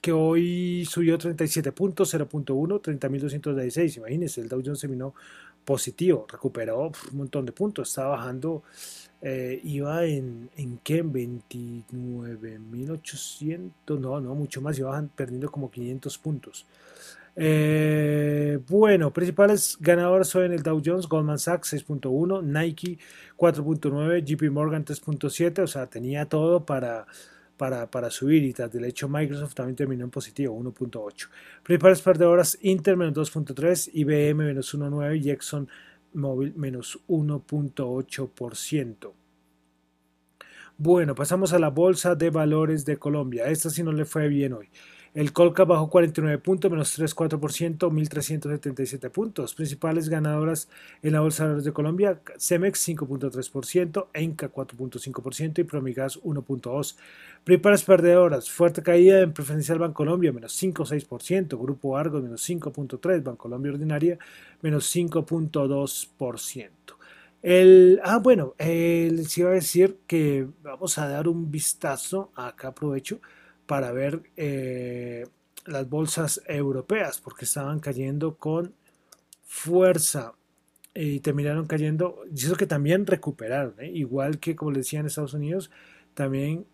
que 0.00 0.12
hoy 0.12 0.86
subió 0.88 1.18
37 1.18 1.72
puntos, 1.72 2.14
0.1, 2.14 2.80
30.216. 2.80 3.96
Imagínense, 3.96 4.40
el 4.40 4.48
Dow 4.48 4.62
Jones 4.64 4.80
terminó 4.80 5.12
positivo, 5.64 6.24
recuperó 6.30 6.92
un 7.12 7.18
montón 7.18 7.44
de 7.44 7.50
puntos, 7.52 7.88
estaba 7.88 8.16
bajando, 8.16 8.62
eh, 9.20 9.60
iba 9.64 10.04
en, 10.04 10.48
¿en 10.56 10.78
qué? 10.78 11.04
29.800, 11.04 13.98
no, 13.98 14.20
no, 14.20 14.34
mucho 14.34 14.62
más, 14.62 14.78
iba 14.78 15.04
perdiendo 15.14 15.50
como 15.50 15.70
500 15.70 16.18
puntos. 16.18 16.66
Eh, 17.36 18.58
bueno, 18.66 19.12
principales 19.12 19.76
ganadores 19.78 20.28
son 20.28 20.52
el 20.52 20.62
Dow 20.62 20.80
Jones, 20.84 21.06
Goldman 21.06 21.38
Sachs 21.38 21.74
6.1, 21.74 22.42
Nike 22.42 22.98
4.9, 23.36 24.24
JP 24.24 24.50
Morgan 24.50 24.84
3.7, 24.84 25.62
o 25.62 25.66
sea, 25.66 25.86
tenía 25.86 26.26
todo 26.26 26.64
para, 26.64 27.06
para, 27.58 27.90
para, 27.90 28.10
subir 28.10 28.44
y 28.44 28.54
tras 28.54 28.72
del 28.72 28.86
hecho 28.86 29.08
Microsoft 29.08 29.54
también 29.54 29.76
terminó 29.76 30.04
en 30.04 30.10
positivo 30.10 30.58
1.8. 30.58 31.28
Principales 31.62 32.00
perdedoras 32.00 32.58
Inter 32.62 32.96
menos 32.96 33.34
2.3, 33.34 33.90
IBM 33.92 34.46
menos 34.46 34.74
1.9 34.74 35.22
y 35.22 35.30
Exxon 35.30 35.68
Mobil 36.14 36.54
menos 36.56 36.98
1.8%. 37.06 39.12
Bueno, 40.78 41.14
pasamos 41.14 41.52
a 41.52 41.58
la 41.58 41.70
Bolsa 41.70 42.14
de 42.14 42.30
Valores 42.30 42.84
de 42.84 42.96
Colombia. 42.96 43.46
Esta 43.46 43.68
sí 43.68 43.82
no 43.82 43.92
le 43.92 44.04
fue 44.04 44.28
bien 44.28 44.52
hoy. 44.52 44.70
El 45.18 45.32
Colca 45.32 45.64
bajó 45.64 45.90
49 45.90 46.38
puntos, 46.38 46.70
menos 46.70 46.96
3,4%, 46.96 47.90
1.377 47.90 49.10
puntos. 49.10 49.52
Principales 49.52 50.08
ganadoras 50.08 50.68
en 51.02 51.12
la 51.12 51.18
Bolsa 51.18 51.42
de 51.42 51.48
Valores 51.48 51.64
de 51.64 51.72
Colombia, 51.72 52.20
Cemex 52.38 52.88
5.3%, 52.88 54.06
Enca 54.14 54.52
4.5% 54.52 55.58
y 55.58 55.64
Promigas 55.64 56.22
1.2%. 56.22 56.94
Principales 57.42 57.82
perdedoras, 57.82 58.48
fuerte 58.48 58.80
caída 58.84 59.18
en 59.18 59.32
Preferencial 59.32 59.80
Bancolombia, 59.80 60.32
menos 60.32 60.52
5.6%, 60.62 61.60
Grupo 61.60 61.96
Argos 61.96 62.22
menos 62.22 62.48
5.3%, 62.48 63.24
Bancolombia 63.24 63.72
Ordinaria 63.72 64.18
menos 64.62 64.94
5.2%. 64.94 66.68
El, 67.42 68.00
ah, 68.04 68.18
bueno, 68.18 68.54
les 68.56 69.36
iba 69.36 69.50
a 69.50 69.54
decir 69.54 69.98
que 70.06 70.46
vamos 70.62 70.96
a 70.98 71.08
dar 71.08 71.26
un 71.26 71.50
vistazo, 71.50 72.30
acá 72.36 72.68
aprovecho, 72.68 73.20
para 73.68 73.92
ver 73.92 74.22
eh, 74.38 75.26
las 75.66 75.86
bolsas 75.90 76.40
europeas, 76.46 77.20
porque 77.20 77.44
estaban 77.44 77.80
cayendo 77.80 78.38
con 78.38 78.74
fuerza 79.44 80.32
y 80.94 81.20
terminaron 81.20 81.66
cayendo, 81.66 82.22
y 82.34 82.38
eso 82.38 82.56
que 82.56 82.66
también 82.66 83.06
recuperaron, 83.06 83.74
¿eh? 83.78 83.90
igual 83.92 84.38
que 84.40 84.56
como 84.56 84.70
les 84.70 84.86
decía 84.86 85.00
en 85.00 85.06
Estados 85.06 85.34
Unidos, 85.34 85.70
también, 86.14 86.66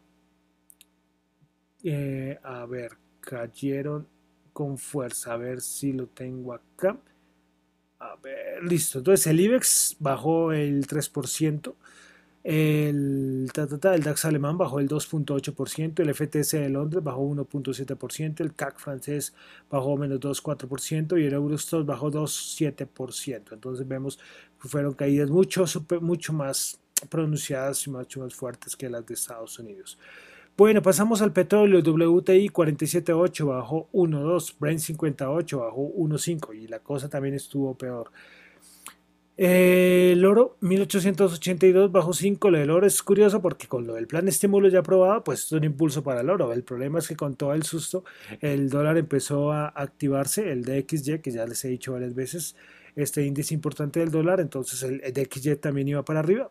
eh, 1.82 2.38
a 2.44 2.64
ver, 2.64 2.92
cayeron 3.20 4.06
con 4.52 4.78
fuerza, 4.78 5.32
a 5.32 5.36
ver 5.36 5.60
si 5.62 5.92
lo 5.92 6.06
tengo 6.06 6.54
acá. 6.54 6.96
A 7.98 8.14
ver, 8.22 8.62
listo. 8.62 8.98
Entonces 8.98 9.26
el 9.26 9.40
IBEX 9.40 9.96
bajó 9.98 10.52
el 10.52 10.86
3%. 10.86 11.74
El, 12.44 13.50
el 13.56 14.02
DAX 14.02 14.24
alemán 14.26 14.58
bajó 14.58 14.78
el 14.78 14.86
2.8%, 14.86 16.00
el 16.00 16.14
FTS 16.14 16.50
de 16.52 16.68
Londres 16.68 17.02
bajó 17.02 17.26
1.7%, 17.26 18.40
el 18.40 18.54
CAC 18.54 18.78
francés 18.78 19.32
bajó 19.70 19.96
menos 19.96 20.20
2.4% 20.20 21.18
y 21.18 21.24
el 21.24 21.32
Eurostox 21.32 21.86
bajó 21.86 22.10
2.7%. 22.10 23.52
Entonces 23.52 23.88
vemos 23.88 24.18
que 24.60 24.68
fueron 24.68 24.92
caídas 24.92 25.30
mucho, 25.30 25.64
mucho 26.02 26.34
más 26.34 26.78
pronunciadas 27.08 27.86
y 27.86 27.90
mucho 27.90 28.20
más 28.20 28.34
fuertes 28.34 28.76
que 28.76 28.90
las 28.90 29.06
de 29.06 29.14
Estados 29.14 29.58
Unidos. 29.58 29.98
Bueno, 30.54 30.82
pasamos 30.82 31.22
al 31.22 31.32
petróleo. 31.32 31.80
WTI 31.80 32.50
47.8 32.50 33.46
bajó 33.46 33.88
1.2, 33.92 34.54
Brent 34.60 34.80
58 34.80 35.58
bajó 35.58 35.92
1.5 35.94 36.54
y 36.54 36.68
la 36.68 36.78
cosa 36.78 37.08
también 37.08 37.34
estuvo 37.34 37.74
peor. 37.74 38.12
El 39.36 40.24
oro 40.24 40.56
1882 40.60 41.90
bajó 41.90 42.12
5. 42.12 42.50
Lo 42.50 42.58
del 42.58 42.70
oro 42.70 42.86
es 42.86 43.02
curioso 43.02 43.42
porque 43.42 43.66
con 43.66 43.86
lo 43.86 43.94
del 43.94 44.06
plan 44.06 44.28
estímulo 44.28 44.68
ya 44.68 44.80
aprobado, 44.80 45.24
pues 45.24 45.44
es 45.44 45.52
un 45.52 45.64
impulso 45.64 46.02
para 46.02 46.20
el 46.20 46.30
oro. 46.30 46.52
El 46.52 46.62
problema 46.62 47.00
es 47.00 47.08
que 47.08 47.16
con 47.16 47.34
todo 47.34 47.52
el 47.54 47.64
susto, 47.64 48.04
el 48.40 48.70
dólar 48.70 48.96
empezó 48.96 49.52
a 49.52 49.68
activarse, 49.68 50.52
el 50.52 50.62
DXY, 50.64 51.20
que 51.20 51.30
ya 51.32 51.46
les 51.46 51.64
he 51.64 51.68
dicho 51.68 51.92
varias 51.92 52.14
veces, 52.14 52.56
este 52.96 53.24
índice 53.26 53.54
importante 53.54 54.00
del 54.00 54.10
dólar, 54.10 54.40
entonces 54.40 54.82
el 54.82 55.00
DXY 55.00 55.56
también 55.56 55.88
iba 55.88 56.04
para 56.04 56.20
arriba. 56.20 56.50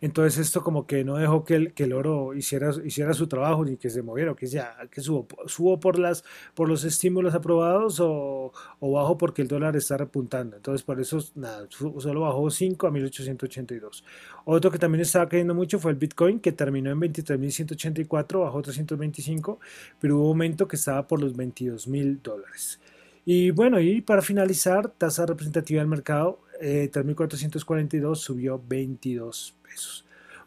Entonces 0.00 0.38
esto 0.38 0.62
como 0.62 0.86
que 0.86 1.02
no 1.04 1.16
dejó 1.16 1.44
que 1.44 1.72
el, 1.74 1.92
oro 1.92 2.32
hiciera, 2.34 2.70
hiciera 2.84 3.12
su 3.14 3.26
trabajo 3.26 3.64
ni 3.64 3.76
que 3.76 3.90
se 3.90 4.00
moviera, 4.02 4.34
que 4.34 4.46
ya 4.46 4.76
que 4.92 5.00
subo, 5.00 5.26
subo 5.46 5.80
por, 5.80 5.98
las, 5.98 6.22
por 6.54 6.68
los 6.68 6.84
estímulos 6.84 7.34
aprobados 7.34 7.98
o, 7.98 8.52
o 8.78 8.92
bajo 8.92 9.18
porque 9.18 9.42
el 9.42 9.48
dólar 9.48 9.74
está 9.74 9.96
repuntando. 9.96 10.56
Entonces 10.56 10.84
por 10.84 11.00
eso 11.00 11.18
nada, 11.34 11.66
solo 11.70 12.20
bajó 12.20 12.48
5 12.48 12.86
a 12.86 12.90
1882. 12.92 14.04
Otro 14.44 14.70
que 14.70 14.78
también 14.78 15.02
estaba 15.02 15.28
cayendo 15.28 15.54
mucho 15.54 15.80
fue 15.80 15.90
el 15.90 15.96
Bitcoin 15.96 16.38
que 16.38 16.52
terminó 16.52 16.92
en 16.92 17.00
23.184, 17.00 18.40
bajó 18.40 18.62
325, 18.62 19.58
pero 19.98 20.16
hubo 20.16 20.22
un 20.22 20.28
momento 20.28 20.68
que 20.68 20.76
estaba 20.76 21.06
por 21.08 21.20
los 21.20 21.34
22.000 21.34 22.22
dólares. 22.22 22.80
Y 23.24 23.50
bueno, 23.50 23.80
y 23.80 24.00
para 24.00 24.22
finalizar, 24.22 24.88
tasa 24.88 25.26
representativa 25.26 25.80
del 25.80 25.88
mercado, 25.88 26.40
eh, 26.60 26.88
3.442 26.90 28.14
subió 28.14 28.62
22 28.66 29.57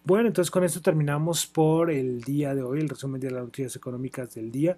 bueno, 0.03 0.27
entonces 0.27 0.49
con 0.49 0.63
esto 0.63 0.81
terminamos 0.81 1.45
por 1.45 1.91
el 1.91 2.21
día 2.21 2.55
de 2.55 2.63
hoy, 2.63 2.79
el 2.79 2.89
resumen 2.89 3.21
de 3.21 3.31
las 3.31 3.43
noticias 3.43 3.75
económicas 3.75 4.34
del 4.34 4.51
día. 4.51 4.75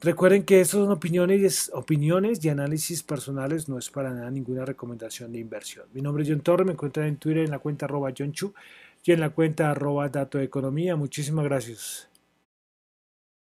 Recuerden 0.00 0.44
que 0.44 0.60
estas 0.60 0.80
son 0.80 0.92
opiniones, 0.92 1.70
opiniones 1.74 2.44
y 2.44 2.48
análisis 2.50 3.02
personales, 3.02 3.68
no 3.68 3.78
es 3.78 3.90
para 3.90 4.12
nada 4.12 4.30
ninguna 4.30 4.64
recomendación 4.64 5.32
de 5.32 5.40
inversión. 5.40 5.86
Mi 5.92 6.02
nombre 6.02 6.22
es 6.22 6.28
John 6.28 6.40
Torre, 6.40 6.64
me 6.64 6.72
encuentran 6.72 7.08
en 7.08 7.16
Twitter 7.16 7.44
en 7.44 7.50
la 7.50 7.58
cuenta 7.58 7.86
arroba 7.86 8.12
John 8.16 8.32
Chu 8.32 8.54
y 9.02 9.12
en 9.12 9.20
la 9.20 9.30
cuenta 9.30 9.70
arroba 9.70 10.08
Dato 10.08 10.38
Economía. 10.38 10.94
Muchísimas 10.94 11.44
gracias. 11.44 12.07